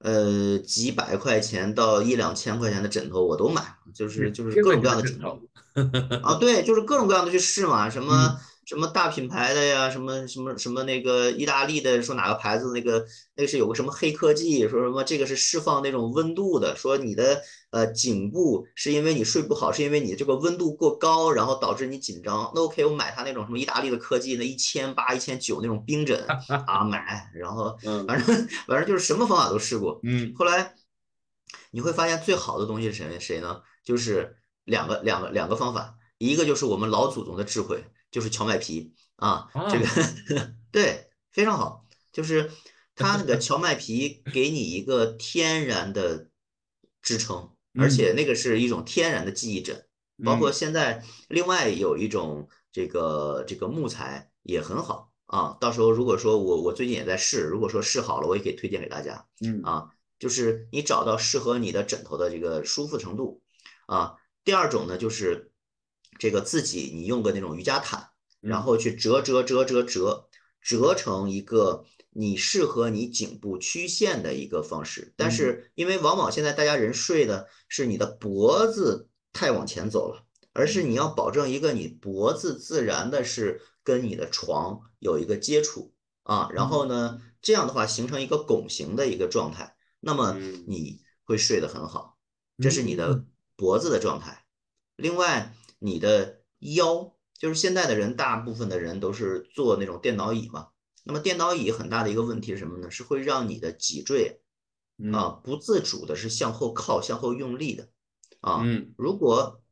[0.00, 3.60] 呃，几百块钱到一两千块钱的枕头我都买，
[3.92, 5.42] 就是就是各种各样的枕头
[6.22, 8.38] 啊，对，就是各种各样的去试嘛，什么。
[8.68, 9.88] 什么大品牌的呀？
[9.88, 12.02] 什么什么什么那个意大利的？
[12.02, 12.70] 说哪个牌子？
[12.74, 13.02] 那个
[13.34, 14.68] 那个是有个什么黑科技？
[14.68, 16.76] 说什么这个是释放那种温度的？
[16.76, 22.52] 说你的呃颈部是因为你睡不好，是因为你这个温度过高，然后导致你紧张。
[22.54, 26.22] 那 OK，我买它那种什么意大利的科技，那一千八、一千九那种冰枕
[26.66, 27.30] 啊买。
[27.34, 27.74] 然后
[28.06, 29.98] 反正反正就是什么方法都试过。
[30.02, 30.74] 嗯，后来
[31.70, 33.62] 你会发现最好的东西是谁谁呢？
[33.82, 37.82] 就是两个两个两个方法，一个就是我们老祖宗的智慧。
[38.10, 39.86] 就是荞麦皮啊，这个
[40.72, 42.50] 对非常好，就是
[42.94, 46.30] 它那个 荞麦皮给你一个天然的
[47.02, 49.84] 支撑，而且那个是一种天然的记忆枕。
[50.24, 59.26] 包括现在另外有一种这个这个木材也很好啊，到时候如果说我我最近也在试，如果说试好了，我也可以推荐给大家。
[59.44, 63.42] 嗯啊，就是你找到适合你的枕头的这个舒服程度
[63.86, 64.16] 啊。
[64.44, 65.47] 第二种呢就是。
[66.18, 68.08] 这个自己你用个那种瑜伽毯，
[68.40, 70.28] 然后去折折折折折，
[70.60, 75.12] 折成一个你适合你颈部曲线的一个方式。
[75.16, 85.92] 但是因为往往现在大家人睡的是你的脖子太往前走了，而是你要保证一个你脖子自然的是跟你的床有一个接触
[86.24, 92.18] 啊，然后呢这样的话形成一个拱形的一个状态，那么你会睡得很好，
[92.60, 93.24] 这是你的
[93.56, 94.44] 脖子的状态。
[94.96, 95.54] 另外。
[95.78, 100.68] 你的腰就是现在的人，大部分的人都是坐那种电脑椅嘛。
[101.04, 102.90] 那么电脑椅很大的一个问题是什么呢？
[102.90, 104.42] 是会让你的脊椎
[105.12, 107.88] 啊不自主的是向后靠、向后用力的
[108.40, 108.64] 啊。
[108.96, 109.62] 如果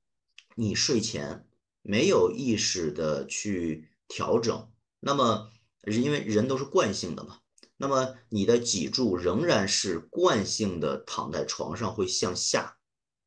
[0.55, 1.47] 你睡前
[1.83, 5.51] 没有意识的去调整，那么
[5.85, 7.41] 因为人都是惯性的嘛，
[7.77, 12.76] 那么你的脊柱仍然是惯性的躺在床上会向下，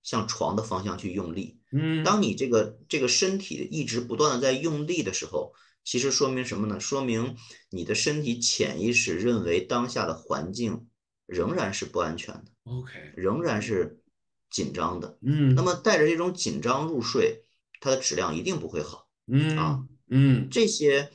[0.09, 1.59] 向床的方向去用力。
[1.71, 6.79] 嗯，当你这个这个身体一直不断的在用力的时候，其实说明什么呢？
[6.79, 7.35] 说明
[7.69, 10.87] 你的身体潜意识认为当下的环境
[11.27, 14.01] 仍然是不安全的，OK，仍然是
[14.49, 15.19] 紧张的。
[15.21, 17.43] 嗯，那么带着这种紧张入睡，
[17.79, 19.07] 它的质量一定不会好。
[19.27, 21.11] 嗯啊，嗯，这些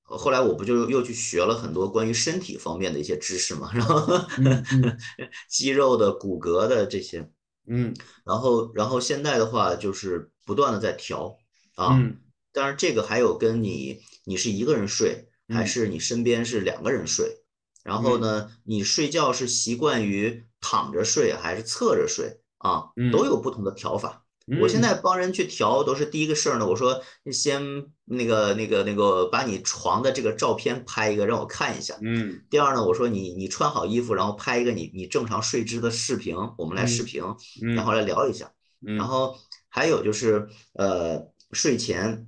[0.00, 4.18] 后来我不就又去学了很多关于身体方面的一些知识嘛，然后
[5.46, 7.30] 肌肉的、骨骼的这些。
[7.72, 11.38] 嗯，然后，然后现在的话就是不断的在调
[11.76, 11.96] 啊，
[12.52, 17.44] 当然这个还有跟你你是一个人睡，还是你身边是两个人睡，
[17.84, 24.19] 然后呢，你睡觉是习惯于躺着睡还是侧着睡啊，都有不同的调法。
[24.58, 27.62] 我现在帮人去调都是第一个事儿呢，我说先
[28.06, 31.96] 那个那个那个把你床的这个照片拍一个让我看一下。
[32.02, 32.42] 嗯。
[32.50, 37.22] 第二呢，我说你你穿好衣服，然后拍一个你你正常睡姿的视频，我们来视频，
[37.76, 38.50] 然后来聊一下。
[38.80, 39.36] 然后
[39.68, 42.26] 还有就是呃睡前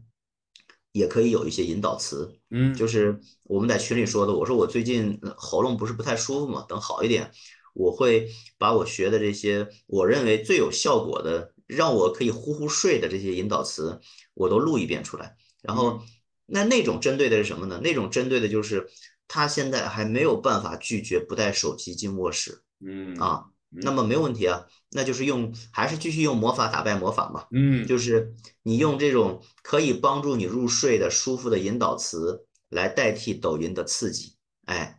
[0.92, 2.38] 也可以有一些引导词。
[2.50, 2.74] 嗯。
[2.74, 7.32] 就是我们在群里说的，我说我最近喉咙不是不太舒服嘛，等好一点，
[7.74, 11.51] 我会把我学的这些我认为最有效果的。
[11.76, 14.00] 让我可以呼呼睡的这些引导词，
[14.35, 15.37] 我都录一遍出来。
[15.62, 16.02] 然后，
[16.46, 17.80] 那那种针对的是什么呢？
[17.82, 18.88] 那种针对的就是
[19.28, 22.62] 他现在还没有办法拒绝不带手机进卧室。
[22.85, 27.46] 嗯啊，那么没有问题啊，那就是用还是继续用魔法打败魔法嘛。
[27.52, 34.35] 嗯，就是你用这种可以帮助你入睡的舒服的引导词来代替抖音的刺激。
[34.66, 34.98] 哎。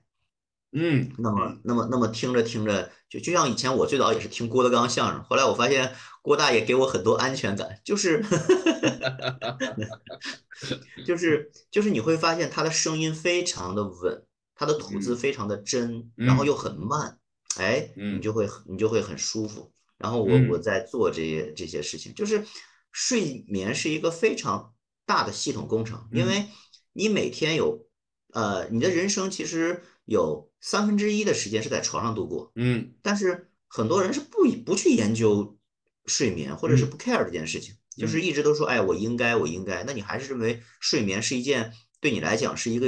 [0.75, 8.23] 嗯，那么，那么，那么听着听着，就就像以前我最早也是听郭德纲相声，后来我发现郭大爷给我很多安全感，就是，
[11.05, 17.19] 就是，就是你会发现他的声音非常的稳，他的吐字非常的真，然后又很慢，
[17.57, 19.73] 哎，你就会你就会很舒服。
[19.97, 22.45] 然后我我在做这些这些事情，就是
[22.93, 24.73] 睡眠是一个非常
[25.05, 26.45] 大的系统工程，因为
[26.93, 27.85] 你每天有
[28.31, 35.57] 呃你的人生其实有三分之一的时间是在床上度过，嗯，但是很多人是不不去研究
[36.05, 37.75] 睡眠，或者是不 care 这件事情。
[37.95, 39.83] 就是一直都说，哎，我应该，我应该。
[39.83, 42.87] 那你还是认为睡眠是一件对你来讲是一个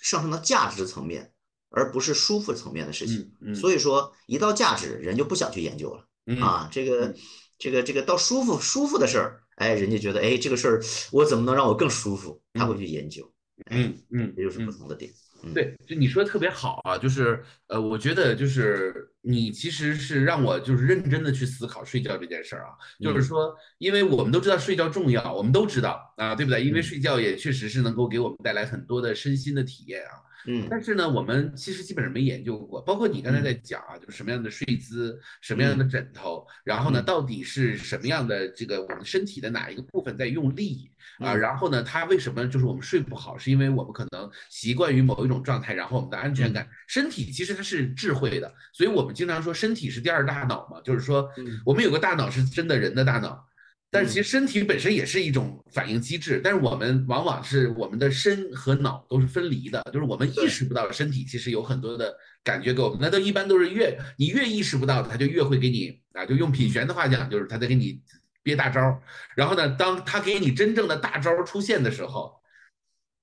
[0.00, 1.32] 上升到价值层面，
[1.70, 3.32] 而不是舒服层面的事情。
[3.54, 6.06] 所以说，一到价值，人就不想去研究了
[6.40, 6.68] 啊。
[6.70, 7.12] 这个，
[7.58, 12.40] 这个，这个到舒服舒服的事儿，哎，人家觉得，哎，这个事儿我怎么能让我更舒服？
[12.54, 13.28] 他会去研究。
[13.70, 15.12] 嗯嗯，这就是不同的点。
[15.54, 26.64] 对，就你说的特别好啊，就是呃，我觉得就是你其实是让我就是认真的去思考睡觉这件事儿啊，就是说，因为我们都知道睡觉重要，我们都知道啊，对不对？
[26.64, 30.27] 因为睡觉也确实是能够给我们带来很多的身心的体验啊。
[30.50, 41.34] 嗯，但是呢，我们其实基本上没研究过，包括你刚才在讲啊，就是什么样的睡姿，什么样的枕头，然后呢，到底是什么样的这个我们身体的哪一个部分在用力啊？
[41.34, 51.28] 然后呢，它为什么就是我们睡不好，是因为我们可能习惯于某一种状态，然后我们的安全感，身体其实它是智慧的，所以我们经常说身体是第二大脑嘛，就是说
[51.66, 53.46] 我们有个大脑是真的人的大脑。
[53.90, 68.00] 但是其实身体本身也是一种反应机制，但是我们往往是我们的身和脑都是分离的，就是我们意识不到身体其实有很多的感觉给我们，那都一般都是越你越意识不到，他就越会给你啊，就用品玄的话讲，就是他在给你
[68.42, 69.00] 憋大招，
[69.34, 72.37] 然后呢，当他给你真正的大招出现的时候。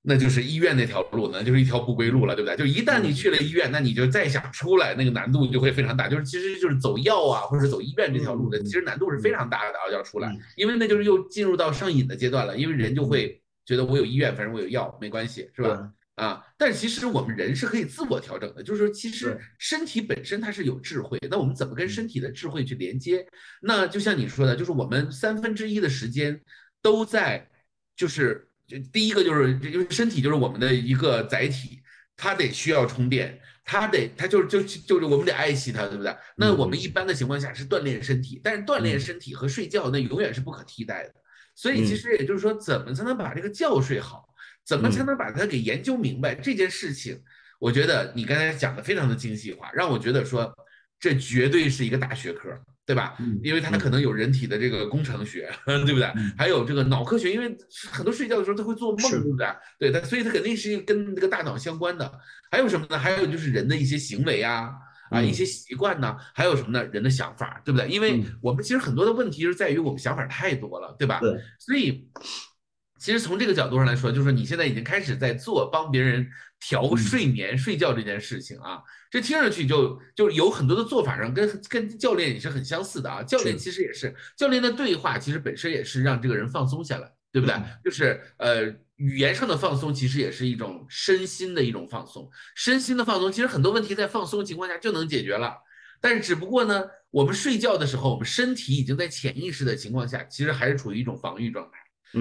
[0.08, 2.56] 那就是医院那条路呢，就是一条不归路了，对不对？
[2.56, 6.08] 就一旦你去了医院，那你就再想出来，那个难度就会非常大。
[6.08, 12.56] 就是其实就是走药啊，或者走医院这条路的，其实难度是非常大的啊，要出来，因为那就是又进入到上瘾的阶段了。
[12.56, 15.92] 因为人就会觉得我有医院，反正我有药，没关系，是吧？
[16.14, 23.26] 啊，但其实我们人是可以自我调整的，就是说，其实身体本身它是有智慧，那我们怎么跟身体的智慧去连接？
[23.60, 26.40] 那就像你说的，就是我们三分之一的时间
[26.84, 27.50] 都在，
[27.96, 28.45] 就是。
[28.68, 31.82] 就第一个就是，因为身体就是我们的一个载体，
[32.18, 36.16] 它得需要充电，它得它就是就就是我们得爱惜它，对不对？
[36.36, 41.14] 那我们一般的情况下是锻炼身体，但是锻炼身体和睡觉那永远是不可替代的。
[41.54, 44.28] 所以其实也就是说，怎么才能把这个觉睡好？
[44.66, 47.22] 怎么才能把它给研究明白这件事情？
[47.60, 50.52] 我觉得你刚才讲的非常的精细化，让我觉得说
[51.00, 52.50] 这绝对是一个大学科。
[52.86, 53.18] 对吧？
[53.42, 56.08] 因为它可能有人体的这个工程学， 对不对？
[56.38, 57.58] 还有这个脑科学，因为
[57.92, 59.48] 很多睡觉的时候他会做梦，对不对？
[59.80, 62.12] 对它，所以它肯定是跟这个大脑相关的。
[62.52, 62.98] 还有什么呢？
[63.00, 64.70] 还有就是人的一些行为啊，
[65.10, 66.16] 啊，一些习惯呢？
[66.34, 66.84] 还有什么呢？
[66.94, 67.88] 人的想法，对不对？
[67.90, 71.20] 因为我们其实很多的问题是在于我们想法太多了，对吧？
[71.20, 71.32] 对。
[71.58, 72.08] 所以，
[73.00, 76.28] 其实从这个角度上来说，就是说你现在已经开始在做帮别人。
[76.60, 83.22] 调睡眠、睡觉这件事情啊，这听上去就就有很多的做法上跟跟教练也是很相似的啊。
[83.22, 87.56] 教练其实也是教练的对话，其实本身也是让这个人放松下来，对不对？
[87.84, 88.66] 就是呃，
[88.96, 92.28] 语言上的放松其实也是一种身心的一种放松。
[92.56, 95.54] 身心的放松，其实很多问题在放松情况下就能解决了。
[96.02, 101.78] 但是只不过呢，我们睡觉的时候，我们身体已经在潜意识的情况下，其实还是处于一种防御状态。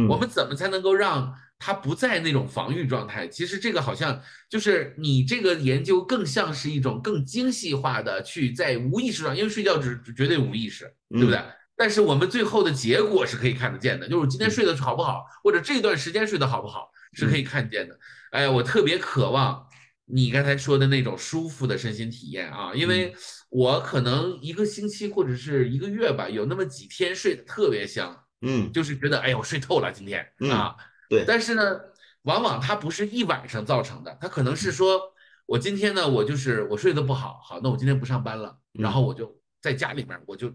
[0.09, 1.35] 我们怎么才能够让？
[1.59, 11.41] 他不在那种防御状态，其实这个好像就是你这个研究更像是一种更精细化的去在无意识上，因为睡觉只绝对无意识，对不对？
[11.77, 17.99] 但是我们最后的结果是可以看得见的，就是今天睡得好不好，或者这段时间睡得好不好是可以看见的。
[18.31, 19.67] 哎，我特别渴望
[20.05, 23.15] 你刚才说的那种舒服的身心体验啊，因为
[23.49, 30.77] 我可能一个星期或者是一个月吧，有那么几天睡得特别香，嗯，就是觉得哎呀，我睡透了今天啊。
[31.09, 31.81] 对，但是呢，
[32.23, 35.01] 往往它不是一晚上造成的，它可能是说，
[35.47, 40.53] 我今天呢，我就是我睡得不好，好，那我今天不上班了，然后我就在家里面，我就，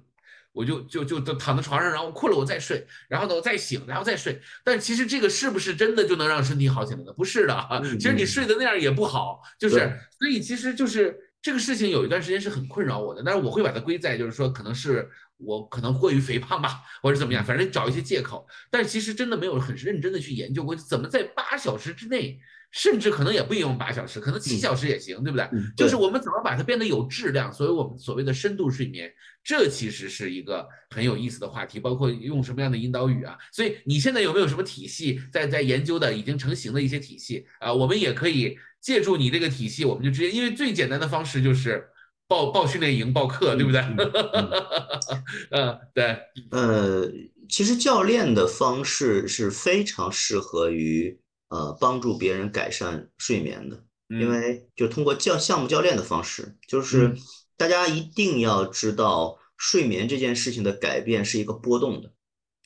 [0.51, 4.41] 我就就就就躺在床上，然后困了我再睡，然后呢我再醒，然后再睡。
[4.63, 7.13] 但其实这个是不是真的就能让身体好起来呢？
[7.13, 9.75] 不是的啊，其实你睡的那样也不好，就是，
[10.17, 15.09] 所以其实就是这个事情有一段时间是很困扰我的，但是我会把它归在就是说可能是。
[15.39, 18.45] 我可能过于肥胖吧，或者怎么样，反正找一些借口。
[18.69, 22.37] 但其实真的没有很认真的去研究过，怎么在八小时之内，
[22.71, 25.49] 甚至可能也不用八小时，可能七小时也行，对不对？
[25.77, 27.51] 就是我们怎么把它变得有质量。
[27.53, 29.09] 所以我们所谓的深度睡眠，
[29.41, 31.79] 这其实是一个很有意思的话题。
[31.79, 33.37] 包括用什么样的引导语啊？
[33.53, 37.73] 所以你现在有没有什么体系在在研究的已经成型的一些体系啊？
[37.73, 41.87] 我们也可以借助你这个体系，我们就直接，因为最简单的方式就是。
[42.29, 43.81] 报报训练营，报课，对不对？
[45.51, 46.17] 嗯，对。
[46.51, 47.11] 呃，
[47.49, 53.83] 其实教练的方式是非常适合于呃帮助别人改善睡眠的。
[54.07, 57.15] 因为就通过教项目教练的方式，就是
[57.55, 62.11] 大家一定要知道睡眠这件事情的改变是一个波动的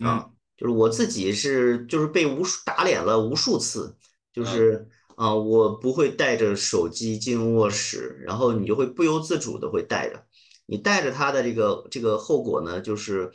[0.08, 3.98] 啊，就是我自己是就是被无数打脸了无数次，
[4.32, 10.26] 就是啊，我不会带着手机进卧室，然后你就会不由自主的会带着，
[10.66, 13.32] 你带着它的这个这个后果呢，就是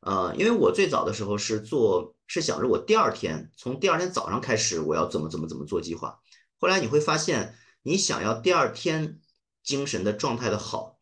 [0.00, 6.20] 呃，因为我最早的时候是做是想着我第二天从第二天早上开始我要怎么怎么怎么做计划。
[6.58, 9.20] 后来你会发现，你想要第二天
[9.62, 10.98] 精神的状态的好，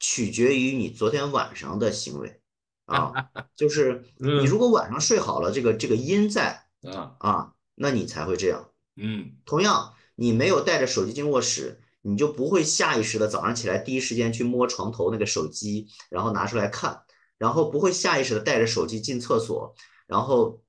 [0.00, 2.40] 取决于你昨天晚上的行为
[2.86, 3.12] 啊，
[3.54, 8.68] 就是你如果晚上睡好了，这个这个阴在啊啊，那你才会这样。
[8.96, 17.02] 嗯，同样，你没有带着手机进卧室，你就不会下意识的早上起来第一时间去摸床头那个手机，然后拿出来看，
[17.38, 19.74] 然后不会下意识的带着手机进厕所，
[20.06, 20.62] 然后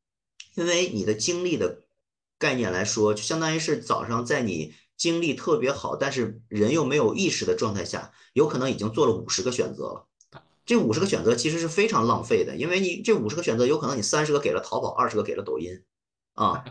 [0.56, 1.82] 因为你的精力的。
[2.40, 10.08] 概念来说，就相当于是早上在你精力特别好，但是人又没有意识的状态下，有可能已经做了五十个选择了。
[10.66, 15.82] 这五十个选择其实是非常浪费的，因为你这五十个选择，有可能你三十个给了淘宝，二十个给了抖音，
[16.34, 16.66] 啊，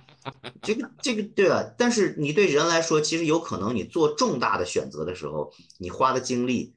[0.62, 1.75] 这个这个对吧？
[1.79, 6.75] 但是你对人来说，其实有可能你做重大的选择的时候，你花的精力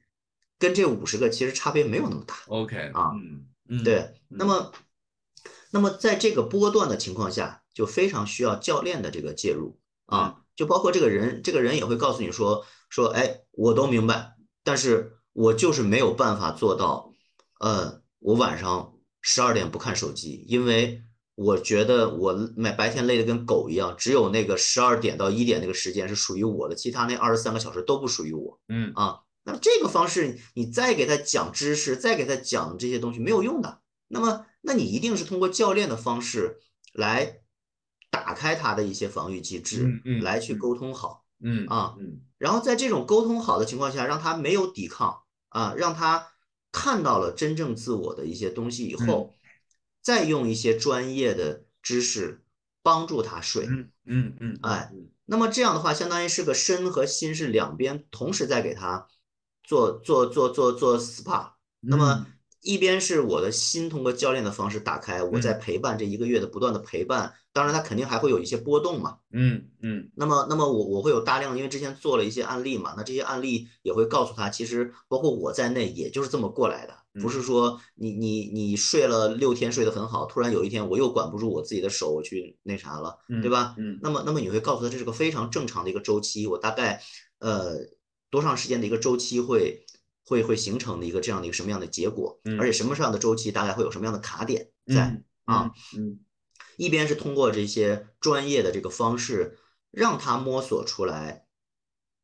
[0.58, 2.34] 跟这五十个其实差别没有那么大。
[2.48, 4.72] OK 啊，嗯嗯，对，那么
[5.70, 7.62] 那么在这个波段的情况下。
[7.76, 17.12] 就非常需要教练的这个介入啊，就包括这个人，这个人也会告诉你说说，哎，我都明白，但是我就是没有办法做到，
[17.60, 21.02] 呃，我晚上十二点不看手机，因为
[21.36, 28.58] 我觉得我每白天累得跟狗一样，只有那个十二点到一点那个时间是属于我的，其他那二十三个小时都不属于我。
[28.68, 36.58] 嗯啊，那么这个方式你再给他讲知识，再给他讲这些东西没有用的，那么那你一定是通过教练的方式
[36.92, 37.42] 来。
[38.08, 46.26] 打开他的一些防御机制，来去沟通好，嗯啊，嗯，然后在这种沟通好的情况下，让他没有抵抗啊，让他
[46.72, 49.34] 看到了真正自我的一些东西以后，
[50.06, 52.44] 再用一些专业的知识
[52.80, 54.92] 帮助他睡，嗯嗯嗯，哎，
[55.24, 59.08] 那么这样的话，相当于是个身和心是两边同时在给他
[59.64, 62.28] 做做做做做 SPA，那么。
[62.62, 69.18] 一边是我的心通过教练的方式打开，我在陪伴这一个月的不断的陪伴，当然他肯定还会有一些波动嘛。
[69.30, 70.10] 嗯嗯。
[70.16, 83.74] 那么那么我我会有大量，因为之前做了一些案例嘛，那这些案例也会告诉他，其实包括我在内，也就是这么过来的，不是说你你你睡了六天睡得很好，突然有一天我又管不住我自己的手，我去那啥了，对吧？
[83.78, 83.98] 嗯。
[84.02, 87.02] 那么那么你会告诉他，这是个非常正常的一个周期，我大概
[87.38, 87.76] 呃
[88.30, 89.84] 多长时间的一个周期会。
[90.28, 95.70] 会会形成的一个这样的一个什么样的结果，而且什么样的周期大概会有什么样的卡点在啊？
[95.96, 96.18] 嗯，
[96.76, 99.56] 一边是通过这些专业的这个方式，
[99.92, 101.45] 让他摸索出来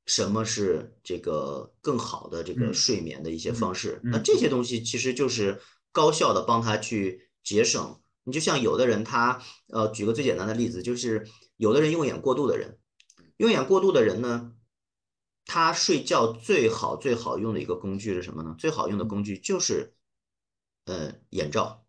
[0.07, 4.01] 什么是这个更好的这个睡眠的一些方式。
[4.05, 5.61] 那这些东西其实就是
[5.93, 8.01] 高效的帮他去节省。
[8.25, 12.79] 你就像有的人，他呃，举个最简单的例子，就是有的人用眼过度的人，
[13.37, 14.53] 用眼过度的人呢。
[15.45, 18.55] 他睡觉最好最好用的一个工具是什么呢？
[18.61, 19.93] 最好用的工具就是，
[20.85, 21.85] 呃，眼罩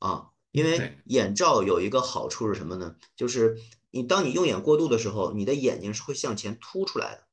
[0.00, 2.96] 啊，因为眼罩有一个好处是什么呢？
[3.14, 3.56] 就是
[3.92, 7.27] 你当你用眼过度的时候，你的眼睛是会向前凸出来的，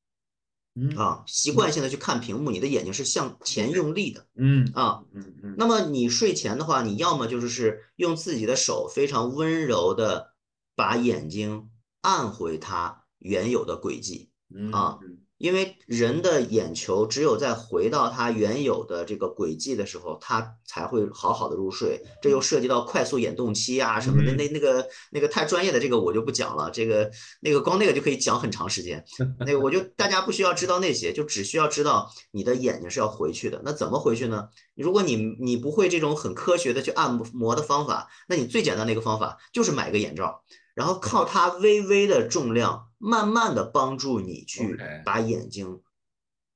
[0.76, 5.56] 嗯啊，习惯性的去看屏幕，你的眼睛是向前用力的，嗯啊，嗯嗯。
[5.58, 10.34] 那么你睡前的话，你要么就是是用自己的手非常温柔的
[10.76, 11.70] 把眼睛
[12.02, 14.30] 按回它原有的轨迹，
[14.72, 15.00] 啊。
[15.38, 22.02] 因为人的眼球只有在回到它原有的这个轨迹的时候，它才会好好的入睡。
[22.22, 26.72] 这又涉及到快速眼动期啊什么的，那那个那个太专业的这个我就不讲了。
[26.72, 29.04] 这个那个光那个就可以讲很长时间。
[29.46, 33.62] 那个我就大家不需要知道那些，就只需要知道你的眼睛是要回去的。
[33.66, 34.48] 那怎么回去呢？
[34.76, 40.44] 如果你你不会这种很科学的去按摩的方法，那你最简单的一个方法就是买个眼罩，
[40.74, 42.85] 然后靠它微微的重量。
[43.06, 45.80] 慢慢的帮助你去把眼睛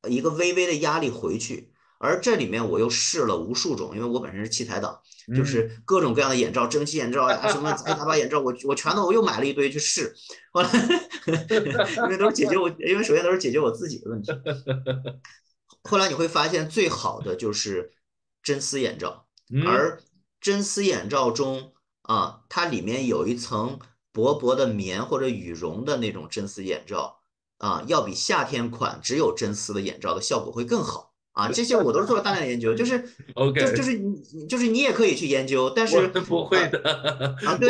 [0.10, 5.00] 一个微微的压力回去，而这里面我又试了无数种，因为我本身是器材党，
[5.38, 10.12] 就是各种各样的眼罩，蒸汽眼罩呀，什么杂七杂八眼罩，我我全都我又买了一堆去试，
[10.52, 10.70] 后来
[11.28, 14.32] 因为都是解决我，因为首先都是解决我自己的问题。
[15.84, 17.94] 后来你会发现最好的就是
[18.42, 19.28] 真丝眼罩，
[19.68, 20.02] 而
[20.42, 23.80] 真丝眼罩中啊，它里面有一层。
[24.20, 27.20] 薄薄的棉或者羽绒的那种真丝眼罩
[27.58, 33.02] 啊，要比夏天款只有真丝的眼罩的效果会更好啊，这些我都是做了大量的研究，就是
[33.36, 36.78] OK，就就是你就是你也可以去研究，但是不会的
[37.46, 37.70] 啊， 对，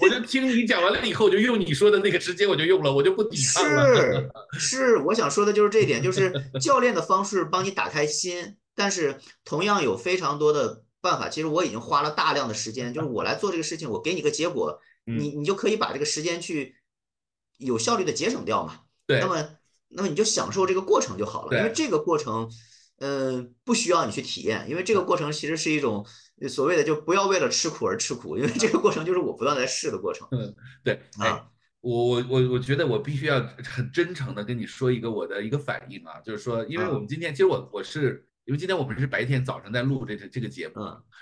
[0.00, 3.96] 我就听你讲完了以后，我就用你说的那个直接我就用了，我就不抵抗了。
[3.96, 11.28] 是是，我想说的就是这一点，就是教练的方式帮你打开心，但是同样有非常多的办法。
[11.28, 14.80] 其实我已经花了大量的时间，就是我来做这个事情，我给你个结果，
[15.16, 16.76] 你你就可以把这个时间去
[17.58, 18.80] 有效率的节省掉嘛。
[19.06, 19.50] 对，那么
[19.88, 22.50] 那么你就享受这个过程就好了，因为这个过程。
[23.00, 26.04] 嗯，不需要你去体验，因为这个过程其实是一种
[26.48, 30.26] 所谓的就不要为了吃苦而吃苦，因为这个过程就是我不断在试的过程。
[30.32, 30.52] 嗯，
[30.82, 31.48] 对啊，
[31.80, 40.74] 我我我我觉得我必须要很真诚的跟你说一个我的一个反应啊，就是说，因为我们今天其实我我是因为今天我们是白天早上在录这个这个节目，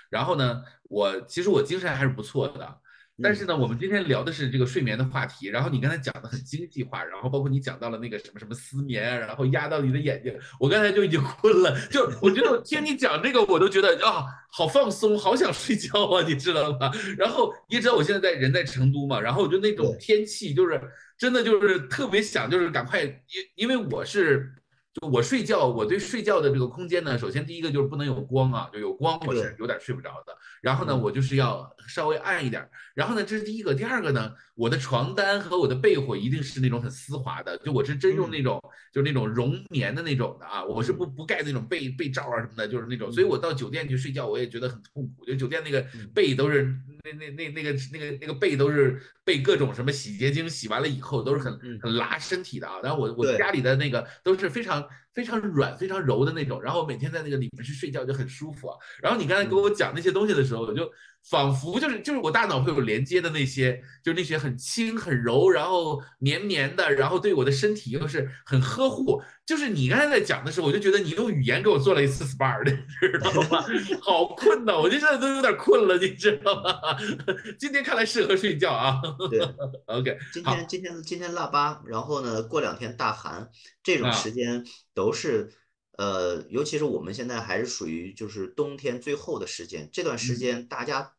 [0.09, 2.79] 然后呢，我其实我精神还是不错的。
[3.21, 16.91] 但是呢，我们今天聊的是这个睡眠的话题，然后你刚才讲的很经济化，然后包括你讲到了那个什么什么失眠啊，然后压到你的眼睛，我刚才就已经困了，就我觉得听你讲这个，我都觉得啊，好放松，好想睡觉啊，你知道吗？
[17.17, 20.79] 然后你知道我现在在人在成都嘛，然后我就那种天气就是
[21.17, 23.11] 真的就是特别想就是赶快，因
[23.55, 24.53] 因为我是。
[24.99, 30.35] 就我睡觉，我对睡觉的这个空间呢，首先第一个就是不能有光啊，就有光我是有点睡不着的。
[30.61, 32.67] 然后呢，我就是要稍微暗一点。
[32.95, 33.75] 然后呢，这是第一个。
[33.75, 38.59] 第二个呢，我的床单和我的被窝一定是那种很丝滑的，就我是真用那种，
[38.91, 43.11] 就是那种绒棉的那种的啊，我是不不盖那种被被罩啊什么的，就是那种。
[43.11, 46.75] 所以我到酒店去睡觉，我也觉得很痛苦，就酒店那个被都是
[47.13, 52.79] 那那那那个那个那个被都是被各种什么洗洁精洗完了以后都是很很拉身体的啊。
[52.83, 54.87] 然后我我家里的那个都是非常。
[55.17, 58.77] 非常软、非常柔的那种，然后每天在那个里面去睡觉就很舒服啊。
[59.01, 60.87] 然后你刚才给我讲那些东西的时候，我就。
[61.29, 69.21] 仿佛就是就是我大脑会有连接的那些，就是那些很轻很柔，然后绵绵的，然后对我的身体又是很呵护。
[69.45, 73.61] 就是你刚才在讲的时候，我就觉得你用语言给我做了一次 SPA 的，知道吗？
[74.01, 76.71] 好困呐，我现在都有点困了，你知道吗？
[77.59, 79.01] 今天看来适合睡觉啊。
[79.29, 79.41] 对，
[79.87, 80.17] OK。
[80.31, 83.49] 今天今天今天腊八，然后呢，过两天大寒，
[83.83, 84.63] 这种时间
[84.97, 85.53] 都是。
[85.99, 91.15] 呃，尤其是我们现在还是属于就是冬天最后的时间，这段时间大家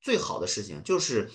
[0.00, 1.28] 最好的事情就是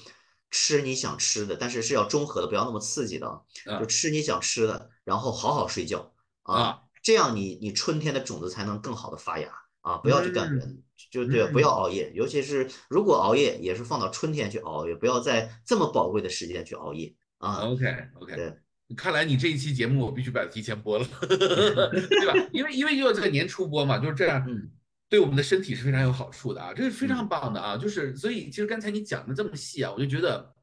[0.49, 3.41] 吃你想吃的，但是是要中和的，不要那么刺激的，
[3.81, 9.97] 就吃你想吃的，然后好好睡觉啊，这样你你春天的种子才能更好的发芽啊！
[9.97, 10.81] 不要去干人，
[11.11, 17.67] 就对，不要熬夜，尤其是如果熬夜，也是放到春天去熬夜，不要在这么宝贵的时间去熬夜啊。
[17.67, 17.85] OK
[18.21, 18.35] OK。
[18.37, 18.57] 对。
[18.95, 22.49] 看来你这一期节目我必须把它提前播了， 对吧？
[22.53, 24.45] 因为因为要在年初播嘛，就是这样，
[25.09, 27.75] 对我们的身体是非常有好处的啊，这是非常棒的啊。
[27.75, 30.53] 就是所以其实刚才你讲的这么细啊，我就觉得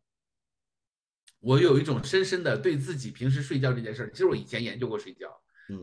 [1.40, 5.26] 我有一种深深的对自己平时睡觉这件事儿，其实我以前研究过睡觉，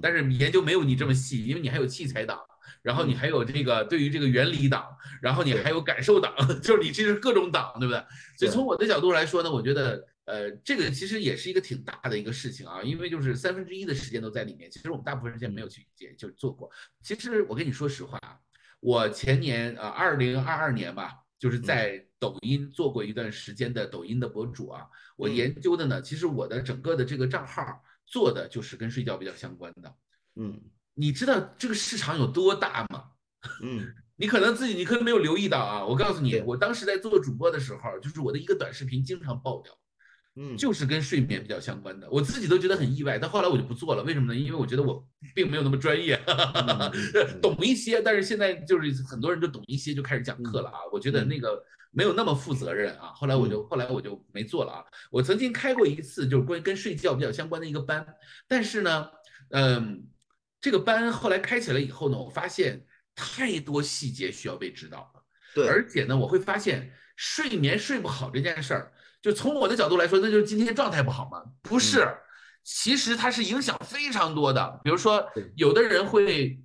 [0.01, 2.39] 但是研究没有你这么细，因为你还有器材党，
[2.81, 4.85] 然后你还有这个对于这个原理党，
[5.21, 6.33] 然后你还有感受党，
[6.63, 8.01] 就是你这是各种党，对不对？
[8.37, 10.07] 所以从我的角度来说呢，我觉得。
[10.29, 14.69] 呃，这个其实也是一个挺大的一个事情啊，因为就是三分之一的时间都在里面。
[14.69, 16.69] 其实我们大部分时间没有去接，就做过。
[17.01, 18.37] 其实我跟你说实话啊，
[18.79, 24.85] 我前年啊，二零二二年吧，就是在抖音做过一段时间的抖音的博主啊。
[25.17, 29.95] 我研究的呢，其实我的整个的这个账号做的就是跟睡觉比较相关的。
[30.35, 30.61] 嗯，
[30.93, 33.11] 你知道这个市场有多大吗？
[33.63, 35.83] 嗯， 你可能自己你可能没有留意到啊。
[35.83, 39.75] 我告诉你，我当时在做主播的时候，就是我的一个短视频经常爆掉。
[40.35, 43.17] 嗯，就是跟睡眠比较相关的，我自己都觉得很意外。
[43.19, 44.39] 但后来我就不做了，为什么呢？
[44.39, 45.05] 因为我觉得我
[45.35, 46.17] 并没有那么专业，
[47.41, 50.77] 懂一些，但是现在就是很多人就懂一些就开始讲课了啊。
[50.93, 51.61] 我觉得那个
[51.91, 53.11] 没有那么负责任啊。
[53.15, 54.85] 后来我就后来我就没做了啊。
[55.11, 58.05] 我曾经开过一次就是关于跟睡觉比较相关的一个班，
[58.47, 59.09] 但是呢，
[59.49, 60.07] 嗯，
[60.61, 65.23] 这个班后来开起来以后呢，我发现太多细节需要被指导了。
[65.53, 68.93] 对，而且呢，我会发现睡眠睡不好这件事儿。
[69.21, 71.43] 就从我的角度来说，那就是今天状态不好嘛？
[71.61, 72.07] 不是，
[72.63, 74.79] 其实它是影响非常多的。
[74.81, 76.57] 比如说，有的人会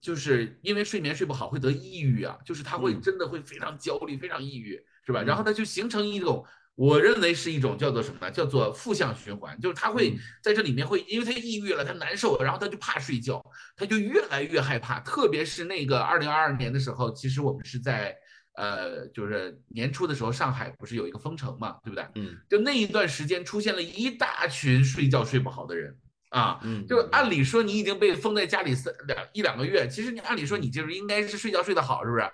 [0.00, 5.20] 就是因为睡眠睡不好会得抑郁啊，就是他会真的会非常焦虑、非常抑郁，是吧？
[5.22, 6.44] 然后他就形成一种，
[6.76, 8.30] 我认为是一种叫做什么呢？
[8.30, 13.44] 叫做负向循环，就是他会在这里面会，因为他抑郁了，他难受，然后他就怕睡觉，
[13.76, 15.00] 他就越来越害怕。
[15.00, 18.16] 特别是那个二零二二年的时候，其实我们是在。
[18.56, 22.06] 呃，就是年初的时候，上海不是有一个封城嘛，对不对？
[22.14, 25.96] 嗯，就那一段时间出现了一大群睡觉睡不好的人
[26.30, 32.24] 啊，嗯，就按理说你已经被封在家里三两一两个月，其实你按理说你就是应该是睡觉睡得好，是不是？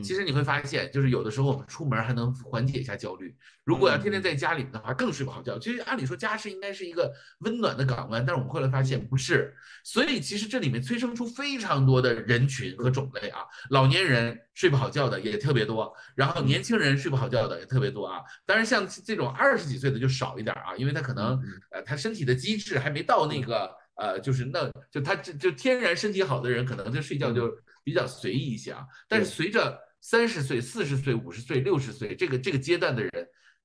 [0.00, 3.34] 其实你会发现，就是有的时候我们出门还能缓解一下焦虑。
[3.64, 5.58] 如果要天天在家里面的话，更睡不好觉。
[5.58, 9.54] 其实按理说家是应该是一个温暖的港湾，但是我们后来发现不是。
[9.84, 13.40] 所以其实这里面催生出非常多的人群和种类啊，
[13.70, 18.20] 老年人睡不好觉的也特别多，然后年轻人睡不好觉的也特别多啊。
[18.46, 21.40] 当然像这种二十几岁的就少一点啊，因为他可能
[21.70, 27.48] 呃他身体的机制还没到那个呃就是那就他就就天然身体好的人可能就睡觉就
[27.82, 28.86] 比较随意一些啊。
[29.08, 33.10] 但是随着三十岁、四十岁、五十岁、六十岁这个这个阶段的人。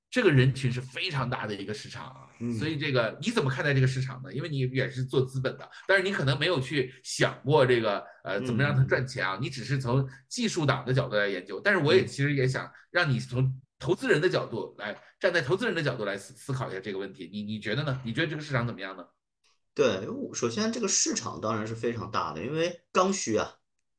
[0.09, 4.33] 这个人群是非常大的一个市场啊，所以这个你怎么看待这个市场呢？
[4.33, 11.59] 因为你也是做资本的，但是你可能没有去想过这个呃怎么让它赚钱啊，你只是从技术党的角度来研究。
[11.59, 17.29] 但是我也其实也想让你从投资人的角度来站在投资人的角度来思思考一下这个问题。
[17.29, 18.01] 你你觉得呢？
[18.05, 19.05] 你觉得这个市场怎么样呢？
[19.73, 23.55] 对，首先这个市场当然是非常大的，因为刚需啊，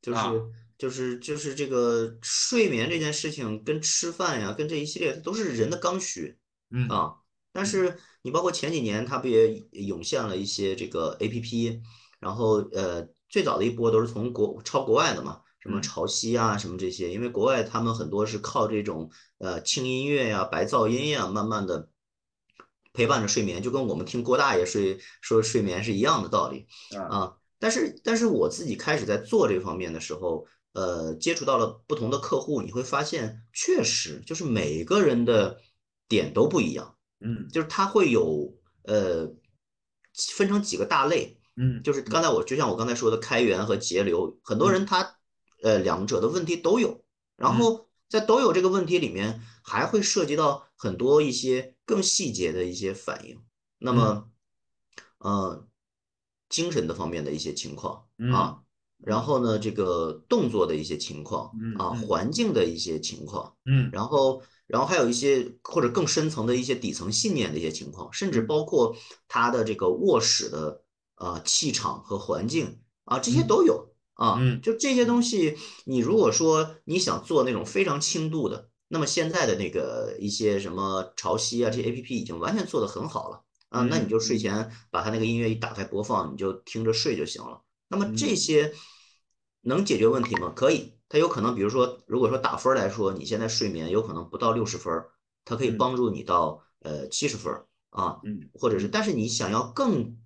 [0.09, 0.43] 就是。
[0.79, 6.39] 就是就是这个睡眠这件事情，跟吃饭呀，跟这一系列都是人的刚需，
[6.71, 7.15] 嗯啊。
[7.53, 11.83] 但是你包括前几年，它不也涌现了一些这个 A P P，
[12.21, 21.91] 然后呃，最早的一波都是从国抄国外的嘛，什么潮汐啊，什么这些，因为国外他们很多是靠这种呃轻音乐呀、白噪音呀，慢慢的
[22.93, 26.69] 陪伴着睡眠，就跟我们听郭大爷睡说睡眠是一样的道理
[27.11, 27.35] 啊。
[27.59, 30.47] 但是但是我自己开始在做这方面的时候。
[30.75, 35.59] 呃，接触到了不同的客户，你会发现，确实就是每个人的
[36.07, 38.55] 点都不一样，嗯，就是他会有
[38.85, 39.29] 呃
[40.37, 42.23] 分成几个大类，嗯，就是刚。
[42.23, 45.17] 才我就像我刚才说的开源和节流，很多人他
[45.65, 47.03] 呃两者的问题都有，
[47.35, 53.43] 然后在都有这个问题里面，还会涉及到很多一些更细节的一些反应，
[53.79, 54.31] 那么
[55.19, 55.67] 呃
[56.49, 58.59] 精神的方面的一些情况啊。
[58.99, 68.97] 然后呢，这个动作的一些情况啊，环境的一些情况，嗯，然后，然后还有一些或者更深层的一些底层信念的一些情况，甚至包括
[69.29, 70.83] 他的这个卧室的
[71.15, 73.95] 啊气场和环境啊，这些都有。
[74.15, 75.07] 啊，嗯，就这些。
[75.07, 87.63] 东西，你如果说你想做那种非常轻度的，那么现在的那个一些什么潮汐啊，这些 A P P 已经完全做得很好了啊，那你就睡前把它那个音乐一打开播放，你就听着睡就行了。
[87.89, 88.73] 那么这些
[89.63, 90.53] 能解决问题吗？
[90.55, 94.93] 可以，它有可能，比如说，如果说打分来说，你现在睡眠有可能不到六十分，
[95.45, 97.53] 它可以帮助你到呃七十分
[97.91, 100.19] 啊，嗯，或者是，但是你想要更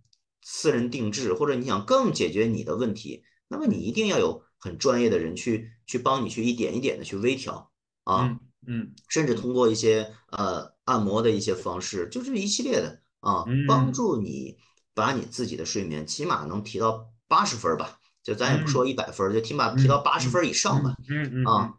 [0.43, 7.71] 私人定制，或者你想更解决你的问题，那么你一定要有很专业的人去去帮你去一点一点的去微调
[8.05, 14.59] 啊，嗯，甚至通过一些呃按摩的一些方式，就是一系列的啊，帮助你
[14.95, 17.09] 把你自己的睡眠起码能提到。
[17.29, 20.95] 八十分吧，就咱也不说一百分，就起码提到八十分以上吧。
[21.09, 21.73] 嗯嗯啊，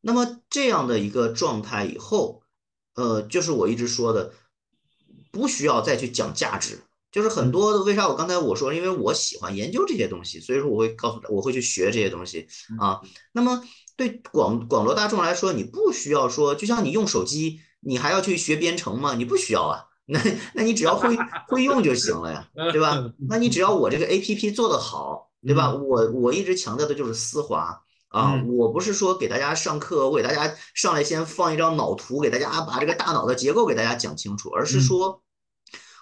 [0.00, 2.44] 那么这样的一个状态以后，
[2.94, 4.32] 呃，就是我一直说的，
[5.32, 6.78] 不需要再去讲价值。
[7.10, 12.46] 就是很多的，为啥我刚才我说，因为我喜欢研究这些东西，所以说我会告诉他，我会去学这些东西
[12.78, 13.00] 啊。
[13.32, 13.60] 那么
[13.96, 19.16] 对广广罗大众来说，你不需要说，就像你用手机，你还要去学编程吗？
[19.16, 19.86] 你不需要啊。
[20.04, 20.20] 那
[20.54, 21.16] 那你只要会
[21.48, 23.12] 会用就行了呀，对吧？
[23.28, 25.72] 那你只要我这个 A P P 做得好，对吧？
[25.72, 35.22] 我我一直强调的就是丝滑啊，我不是说给大家上课，我给大家上来先放一张脑图，给大家把这个大脑的结构给大家讲清楚，而是说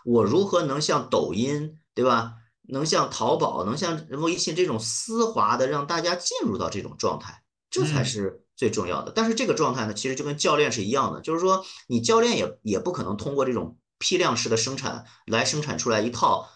[0.05, 2.33] 我如何能像抖音，对吧？
[2.69, 8.45] 能像淘宝，能像微信这种丝滑的让大家进入到这种状态，这才是。
[8.57, 16.51] 最重要的，但是这个状态呢，其实就跟教练是一样的，就是说你教练也也不可能通过这种批量式的生产来生产出来一套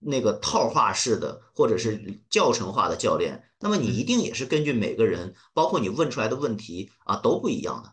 [0.00, 7.92] 那个套化式的或者是教程化的教练，那么你一定也是根据每个人，包括你问出来的问题啊都不一样的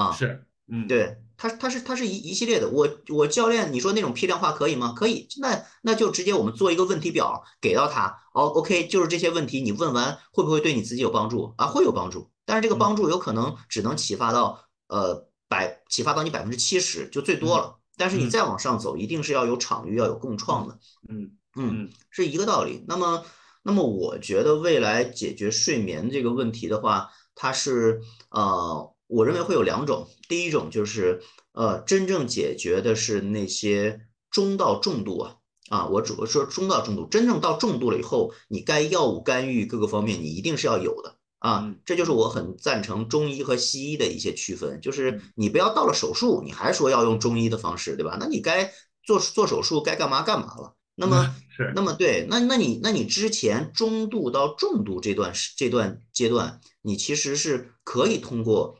[0.00, 4.94] 啊，是，嗯，对，他他是他是一一系列的，我我教练，你说那种批量化可以吗？
[4.96, 11.54] 可以，那那就直接我们做一个问题表给到他，哦，OK，就是这些问题你问完会不会对你自己有帮助？
[11.56, 11.66] 啊？
[11.66, 12.30] 会有帮助。
[12.44, 20.78] 但是这个帮助有可能只能启发到呃百启发到你百分之七十就最多了，但是你再往上走，一定是要有场域要有共创的，
[21.08, 22.84] 嗯嗯，是一个道理。
[22.88, 23.24] 那么
[23.62, 31.22] 那么我觉得未来解决睡眠这个问题的话，它是呃我认为会有两种，第一种就是
[31.52, 35.36] 呃真正解决的是那些中到重度啊
[35.68, 41.18] 啊，我只说中到重度，真正到重度了以后，你该药物干预各个方面你一定是要有的。
[41.42, 48.16] 啊，这就是我很赞成中医和西医的一些区分，就是你不要到了手术，你还说要用中医的方式，对吧？
[48.20, 48.72] 那你该
[49.02, 50.76] 做做手术，该干嘛干嘛了。
[50.94, 58.78] 那么 是，那么对，那那你那你之前中度到重度这段时这段阶段，你其实是可以通过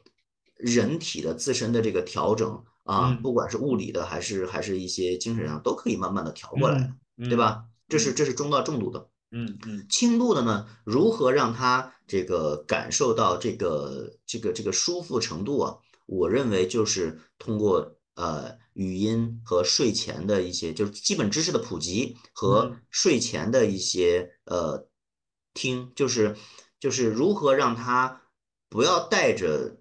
[0.55, 7.65] 人体的自身的这个调整啊，不管是物理的还是还是一些精神上，都可以慢慢的调过来，对吧？
[7.89, 9.09] 这是这是中到重度的。
[9.35, 15.79] 嗯嗯，轻度的呢，如何让他这个感受到这个这个这个舒服程度啊？
[16.05, 24.87] 我认为就是通过呃语音和睡前的一些就是基本知识的普及和睡前的一些呃
[25.55, 26.37] 听，就是
[26.79, 28.21] 就是如何让他
[28.69, 29.79] 不要带着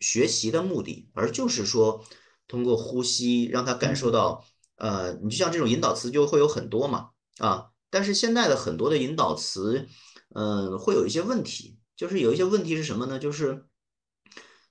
[0.00, 2.04] 学习的目的，而就是说
[2.48, 4.44] 通过呼吸让他感受到
[4.74, 7.70] 呃，你就像这种引导词就会有很多嘛啊。
[7.90, 9.88] 但是现在的很多的引导词，
[10.32, 13.18] 嗯，会有一些问题，就是有一些问题是什么呢？
[13.18, 13.66] 就是，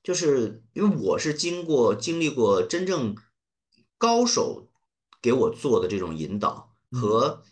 [0.02, 3.14] 就是因为我是经过经历过真正
[3.98, 4.70] 高手
[5.22, 7.44] 给我做的这种引导和，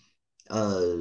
[0.48, 0.96] 呃，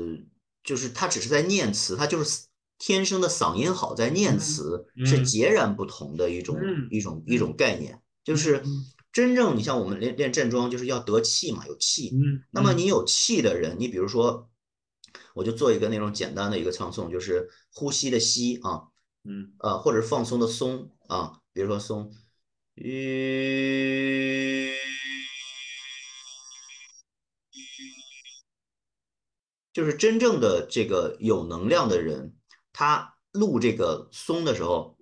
[0.64, 2.46] 就是他只是在念词，他就是
[2.76, 6.58] 天生的嗓音好在念词，是截然不同的一种
[6.90, 8.64] 一种一种概念，就是
[9.12, 12.12] 真正你像我们练练站桩，就是要得气嘛，有气。
[12.50, 14.50] 那么你有气的人，你比如说。
[15.36, 18.88] 我就做一个那种简单的一个唱诵，就是呼吸的吸啊，
[19.22, 22.10] 嗯，呃，或者放松的松啊，比如说松，
[22.74, 24.72] 吁，
[29.74, 32.34] 就是真正的这个有能量的人，
[32.72, 34.96] 他录这个松的时候，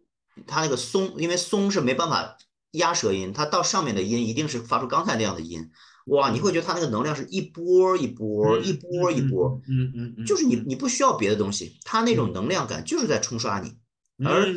[0.49, 2.37] 他那个松，因为松是没办法
[2.72, 5.70] 压舌音，他到上面的音一定是发出刚才那样的音。
[6.07, 13.74] 哇，你会觉得它那个能量是一波一波，一波一波，嗯嗯嗯，就是你你不需要别的东西，它那种能量感就是在冲刷你。
[14.22, 14.55] 而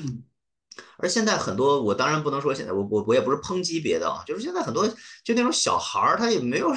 [0.98, 4.86] 而现在很多，我当然不能说现在我我我也不是抨击别的啊，就是现在很多
[5.24, 6.70] 就那种小孩儿，他也没有，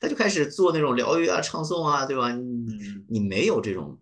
[0.00, 2.30] 他就开始做那种疗愈啊、唱诵啊，对吧？
[2.32, 2.64] 你
[3.08, 4.00] 你没有这种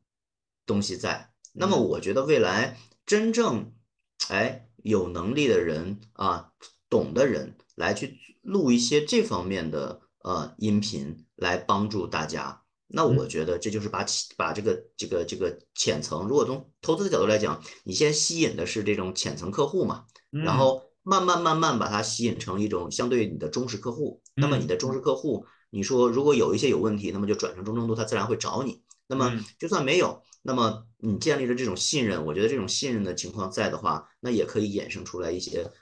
[0.67, 3.73] 东西在，那么我觉得未来真正
[4.29, 6.51] 哎有能力的人啊，
[6.91, 10.03] 懂的人来去录一些这方面的。
[10.23, 14.05] 呃，音频来帮助大家，那我觉得这就是把
[14.37, 24.21] 把这个这个这个浅层，如果从投资的角度来讲，你先吸引的是这种浅层客户嘛，然后慢慢慢慢把它吸引成一种相对你的忠实客户。
[24.35, 28.83] 那么你的忠实客户，你说如果有一些有问题，那么就转成中程度，他自然会找你。
[29.07, 35.73] 那么就算没有，那么你建立了这种信任，我觉得这种信任的情况在的话，那也可以衍生出来一些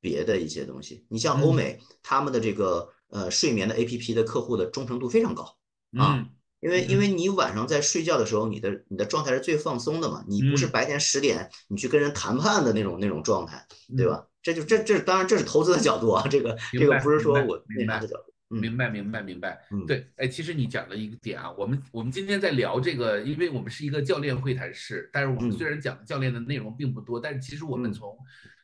[0.00, 1.06] 别的一些东西。
[1.08, 2.90] 你像欧美他们的这个。
[3.14, 5.56] 呃，睡眠的 A P P 的客户的忠诚度非常高
[5.96, 6.26] 啊，
[6.58, 13.64] 因为因为你晚上在睡觉的时候，你的你的状态是最放松的嘛，你不是白天十点你去跟人谈判的那种那种状态，
[13.96, 14.26] 对吧？
[14.42, 28.18] 这就这这当然这是投资的角度啊，这个这个不是说我明白的角度，明白明白明白，嗯，对，哎，其实你讲了一个点啊，我们我们今天在聊这个，因为我们是一个教练会谈室，但是我们虽然讲教练的内容并不多，但是其实我们从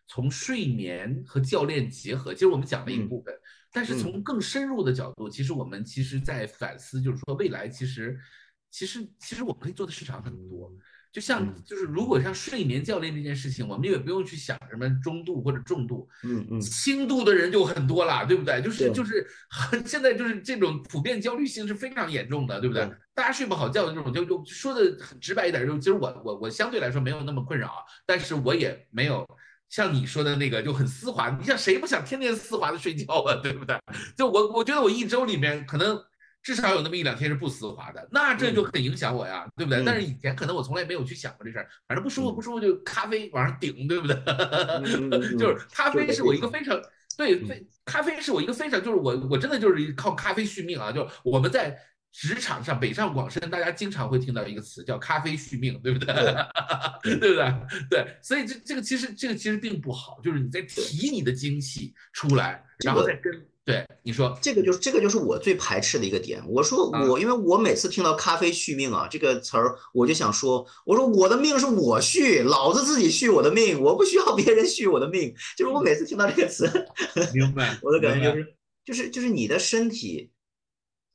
[0.08, 3.32] 从睡眠和教练结合，其实我们讲了一部分。
[3.72, 8.18] 但是从更深入的角度，其实我们其实在反思，就是说未来其实，
[8.70, 10.72] 其实其实我们可以做的市场很多。
[11.12, 18.62] 就像就是如果像睡眠教练这件事情，我们也不用去想什么中度或者重度，嗯嗯，轻度的人就很多了，对不对？
[18.62, 19.26] 就是就是
[19.84, 22.88] 现在就是这种普遍焦虑性是非常严重的，对不对？
[23.12, 29.26] 大家睡不好觉的这种，就就说的很直白一点，就其实我我我相对来说没有那么困扰，但是我也没有。
[29.70, 33.78] 像你说的那个就很丝滑，你像谁不想天天丝滑的睡觉啊， 对不对？
[34.16, 35.98] 就我我觉得我一周里面可能
[36.42, 39.82] 至少有那么一两天是不丝滑的，那这就很影响我呀，对不对？
[39.84, 44.16] 但是以前可能我从来没有去想过这事儿，反正不舒服不舒服就咖啡往上顶，对不对？
[45.38, 46.76] 就是咖啡是我一个非常
[47.16, 51.78] 对非咖啡是我一个非常就是我我真的就是靠咖啡续命啊，就我们在。
[52.12, 56.06] 职场上北上广深，大家经常会听到一个词叫“咖啡续命”，对不 对？
[57.02, 57.54] 对不对？
[57.88, 66.42] 对，所以这这个其实这个其实并不好，就是你在提你的精气出来，然后再跟对你说，这个就是这个就是我最排斥的一个点。
[66.48, 75.32] 我说我，因为我每次听到“咖啡续命”啊这个词儿，我就想说，我说我的命是我续，老子自己续我的命，我不需要别人续我的命。
[75.56, 76.68] 就是我每次听到这个词，
[77.32, 77.78] 明白？
[77.82, 78.54] 我的感觉就是
[78.84, 80.32] 就是就是你的身体。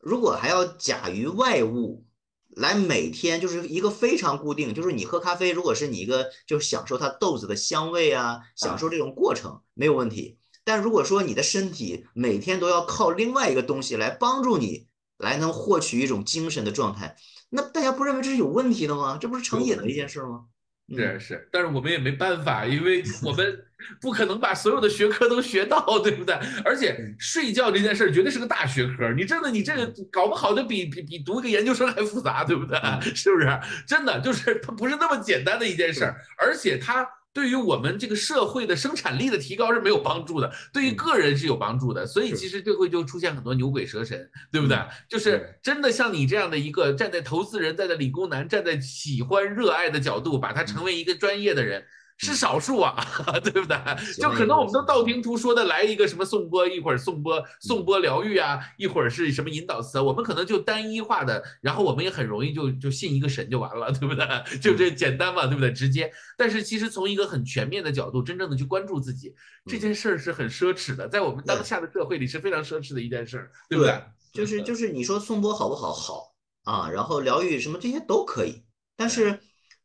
[0.05, 2.05] 如果还要假于外物
[2.49, 10.37] 来每天就是一个非常固定，就是你喝咖啡，如果是你一个就是享受它豆子的香味啊，享受这种过程没有问题。
[10.63, 14.87] 但如果说你的身体每天都要靠另外一个东西来帮助你
[15.17, 17.17] 来能获取一种精神的状态，
[17.49, 19.17] 那大家不认为这是有问题的吗？
[19.19, 20.45] 这不是成瘾的一件事吗？
[20.87, 23.65] 是是，但是我们也没办法，因为我们
[24.01, 26.35] 不可能把所有的学科都学到，对不对？
[26.63, 32.79] 而且睡觉这件事儿绝对是个大学科，你真的你这个搞不好就比比比读一个研究生还复杂，对不对？
[33.13, 33.47] 是不是？
[33.87, 42.07] 真的就是它不是那么简单的一件事儿，而且它对于我们这个社会的生产力的提高是没有帮助的，对于个人是有帮助的。
[42.07, 44.77] 所以其实就会就出现很多牛鬼蛇神，对不对？
[45.09, 51.83] 就是真的像你这样的一个站在投资人、站在理工男、站在喜欢热爱的角度，把它成为一个专业的人。
[52.17, 52.95] 是少数啊，
[53.43, 53.77] 对不对？
[54.17, 64.25] 就可能我们都道听途说的来一个什么颂钵，一会儿颂钵颂钵疗愈啊，一会儿是什么引导词，我们可能就单一化的，然后我们也很容易就就信一个神就完了，对不对？
[64.59, 65.71] 就这简单嘛，对不对？
[65.71, 66.11] 直接。
[66.37, 69.35] 但是其实从一个很全面的角度，真正的去关注自己
[69.65, 74.01] 这件事儿是很奢侈的，在我们当下的社会里是非常奢侈的一件事儿，对不对？
[74.31, 75.93] 就是就是你说颂钵好不好？
[75.93, 78.63] 好啊，然后疗愈什么这些都可以，
[78.95, 79.39] 但是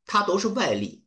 [0.06, 1.04] 它都是外力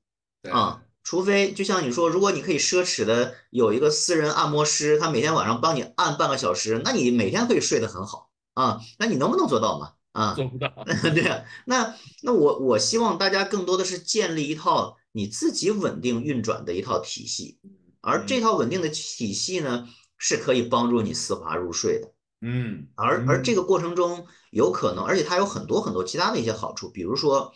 [0.51, 0.82] 啊。
[1.03, 8.79] 除非就像你说，如果你可以奢侈的有一个私人按摩师，他每天晚上帮你按半个小时，那你每天可以睡得很好啊。
[8.97, 9.91] 那你能不能做到嘛？
[10.13, 10.69] 啊，做不到。
[11.13, 17.59] 对啊，那那我我希望大家更多的是建立一套你自己稳定运转的一套体系，
[17.99, 22.13] 而这套稳定的体系呢，是可以帮助你丝滑入睡的。
[22.39, 27.51] 嗯，而而这个过程中有可能，而且它有很多很多其他的一些好处，比如说，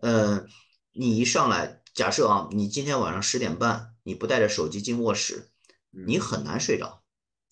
[0.00, 0.44] 呃，
[0.92, 1.79] 你一上来。
[2.00, 5.50] 假设啊，你今天晚上十点半你不带着手机进卧室，
[5.90, 7.02] 你很难睡着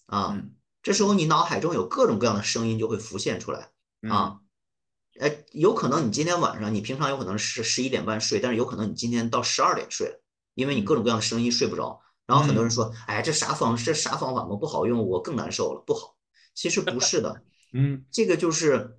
[0.07, 0.41] 啊。
[0.83, 3.73] 这时候你脑海中有各种各样的声音就会浮现出来
[4.09, 4.41] 啊。
[5.21, 10.19] 哎，有可能你今天晚上你平常有可能是十一点半睡，但是有可能你今天到十二点睡，
[10.55, 12.01] 因为你各种各样的声音睡不着。
[12.25, 14.57] 然后很多人说，哎，这啥方这啥方法吗？
[14.57, 16.17] 不好用，我更难受了，不好。
[16.55, 17.43] 其实不是的，
[17.75, 18.99] 嗯，这个就是，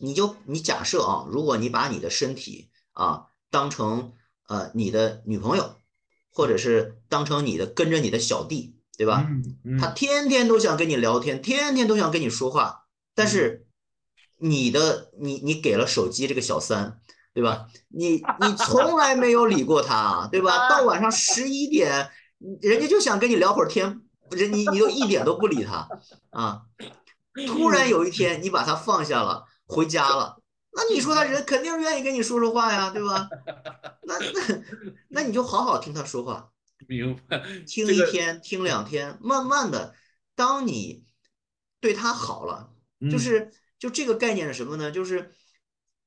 [0.00, 3.26] 你就你假设啊，如果你把你的身体啊。
[3.50, 4.12] 当成
[4.48, 5.76] 呃你的女朋友，
[6.30, 9.26] 或者是当成你的跟着你的小弟，对吧？
[9.80, 12.84] 他天天都想跟你聊天，天天都想跟你说话，
[13.14, 13.66] 但是
[14.38, 17.00] 你的你你给了手机这个小三，
[17.32, 17.66] 对吧？
[17.88, 20.68] 你你从来没有理过他，对吧？
[20.68, 22.10] 到晚上十一点，
[22.60, 25.88] 人家就想跟你聊会儿天，人你你都一点都不理他
[26.30, 26.62] 啊！
[27.46, 30.37] 突然有一天你把他放下了，回家了。
[30.78, 33.28] 那你说他人肯定愿意跟你说说话呀，对吧？
[34.04, 34.62] 那那
[35.08, 36.52] 那你就好好听他说话，
[36.86, 37.42] 明白？
[37.66, 39.96] 听一天，听两天，慢慢的，
[40.36, 41.04] 当你
[41.80, 42.70] 对他好了，
[43.10, 44.92] 就是就这个概念是什么呢？
[44.92, 45.32] 就是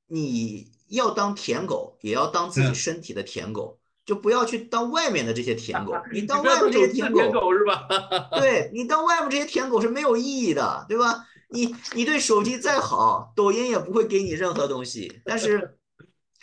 [0.07, 5.93] 你要当舔狗，也要当自己身体的舔狗，就不要去当外面的这些舔狗。
[6.13, 7.89] 你 当外面这些舔狗是吧？
[8.39, 11.27] 对你当外面这些舔狗是没有意义的，对吧？
[11.51, 15.21] 你你对手机再好，抖音也不会给你任何东西。
[15.25, 15.77] 但是，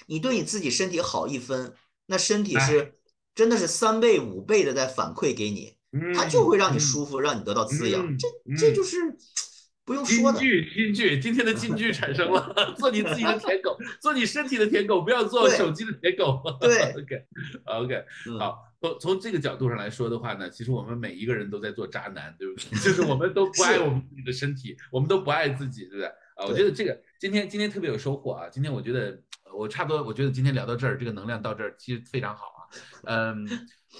[0.06, 1.74] 你对你自己身体好一分，
[2.06, 2.94] 那身体是
[3.34, 5.74] 真的是三倍五倍的在反馈给你，
[6.14, 8.16] 它就会让你舒服，让你得到滋养。
[8.18, 9.16] 这这就是
[9.88, 10.38] 不用说的。
[10.38, 16.42] 金句金句，今天的金句产生了， 做你自己的舔狗，做你身体的舔狗，不要做手机的舔狗。
[16.60, 17.24] 对，OK
[17.64, 18.04] OK，
[18.38, 18.64] 好。
[18.80, 22.70] 从从这个角度上来说的话呢，其实我们每一个人都在做渣男，对不对？
[22.78, 26.06] 就是我们都不爱我们自己的身体，我们都不爱自己，对不对？
[26.06, 28.48] 啊，我觉得这个今天今天特别有收获啊！
[28.48, 29.20] 今天我觉得
[29.52, 32.60] 我差不多，我觉得今天聊到这儿，这个能量到这儿其实非常好啊。
[33.06, 33.48] 嗯，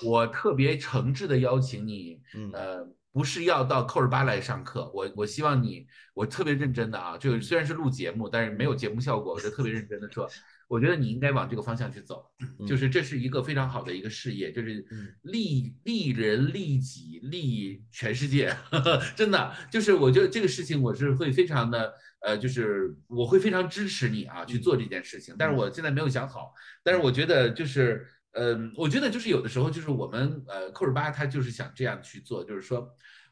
[0.05, 2.21] 我特别诚挚的邀请你，
[2.53, 10.31] 呃，不是要到扣儿巴来上课，我我希望你，我特别认真的啊，就虽然是录节目，但是没有节目效果，我就特别认真的说。
[10.69, 12.23] 我觉得你应该往这个方向去走，
[12.69, 14.85] 就是这是一个非常好的一个事业，就是
[15.23, 18.55] 利利人利己利全世界，
[19.17, 26.53] 真的就是我觉得这个事情我是会非常的呃，就是我会非常支持你啊去做这件事情，但是我现在没有想好，
[26.85, 32.89] 但是我觉得就是嗯，我觉得就是有的时候就是我们呃扣十八他就是想这样去做，就是说。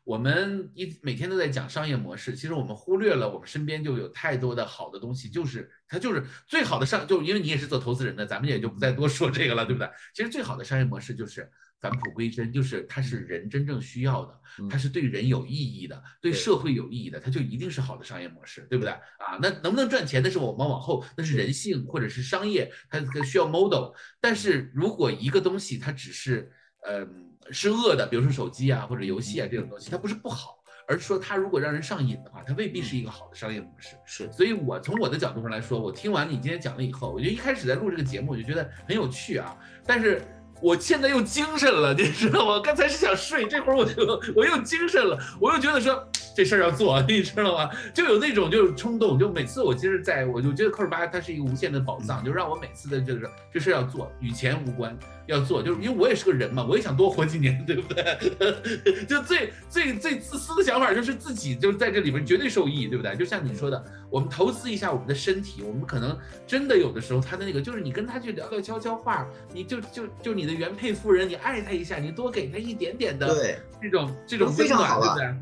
[0.07, 9.91] 我们一每天都在讲商业模式，其实我们忽略了我们身边就有太多的好的东西，就是它就是最好的商，就因为你也是做投资人的，咱们也就不再多说这个了，对不对？
[10.15, 11.51] 其实最好的商业模式就是
[11.81, 18.93] 返璞归真，就是它是人真正需要的，它是对人有意义的，对社会有意义的，它就一定是好的商业模式，对不对？
[18.93, 23.93] 啊，那能不能赚钱，那是我们往后，那是人性或者是商业，它需要 model。
[24.21, 26.51] 但是如果一个东西它只是，
[26.89, 27.25] 嗯。
[27.53, 30.57] 是恶的，比如说手机啊或者游戏啊这种东西，它不是不好，
[30.89, 33.95] 而是说它如果让人上瘾的话，它未必是一个好的商业模式。
[34.05, 40.21] 是，所以我从我的角度上来说，我听完你今天讲了以后，我觉得一开始在录这个节目，我就觉得很有趣啊，但是
[40.61, 42.61] 我现在又精神了，你知道吗？
[42.63, 46.09] 刚才是想睡，这会儿我就我又精神了，我又觉得说。
[46.37, 47.71] 这事儿要做， 你知道吗？
[47.95, 54.95] 就有那种就是冲动，就每次我其实在我就觉得科尔巴它是一个无限的宝藏，就让我每次的这个这事要做，与钱无关，
[55.27, 58.05] 要做，就是因为我也是个人嘛，我也想多活几年，对不对？
[59.09, 63.17] 就最最最自私的想法就是自己就是在这里边绝对受益，对不对？
[63.17, 66.15] 就像你说的，我们投资一下我们的身体，我们可能
[66.47, 75.35] 真的有的时候他的那个就是你跟他去聊聊悄悄话，你就就就你的原配夫人，你爱他一下，你多给他一点点的这种这种温暖，对不对？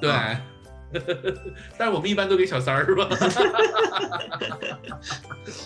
[0.00, 0.10] 对，
[1.76, 3.08] 但是我们一般都给小三儿是吧？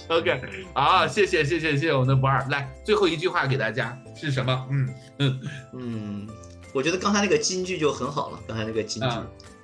[0.09, 0.41] OK，
[0.75, 4.67] 好，谢谢谢谢谢谢我们的不二，来最后一句话给大家是什么？
[4.71, 5.41] 嗯嗯
[5.73, 6.29] 嗯，
[6.75, 9.09] 我觉得刚才那个金句就很好了，刚才那个金句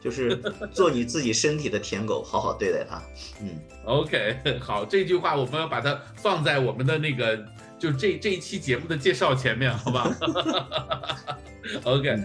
[0.01, 0.37] 就是
[0.73, 3.03] 做你自己身体的舔狗，好好对待它。
[3.43, 7.37] 嗯，OK，好，这句话我们要把它放在我们的那个
[7.79, 10.09] 就这这一期节目的介绍前面，好吧？
[11.83, 12.17] OK。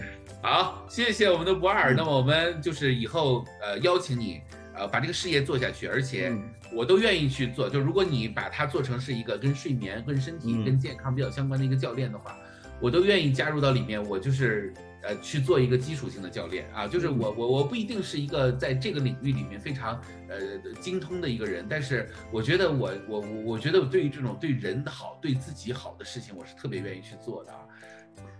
[0.44, 1.94] 好，谢谢我们的不二。
[1.94, 4.42] 那么我们就是以后呃邀请你
[4.74, 6.36] 呃把这个事业做下去，而且
[6.74, 7.70] 我都愿意去做。
[7.70, 12.36] 就如果你把它做成是一个跟睡眠、跟身体、跟健康比较相关的一个教练的话，
[12.80, 14.02] 我都愿意加入到里面。
[14.04, 14.74] 我就是
[15.04, 27.60] 呃去做一个基础性的教练啊，就是我我我不一定是一个在这个领域里面非常呃精通的一个人，但是我觉得我我我我觉得对于这种对人好、对自己好的事情，我是特别愿意去做的啊。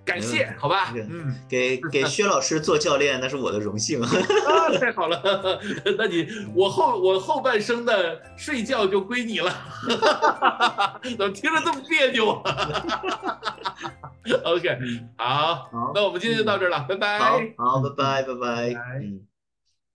[0.05, 4.09] 感谢，好吧，嗯，给给薛老师做教练，那是我的荣幸 啊！
[4.81, 5.21] 太好了，
[5.97, 9.53] 那你我后我后半生的睡觉就归你了，
[11.17, 12.43] 怎么听着这么别扭
[14.45, 14.79] ？OK，
[15.17, 17.19] 好，那我们今天就到这儿了，拜拜。
[17.19, 19.32] 好，好，拜拜，拜拜，嗯。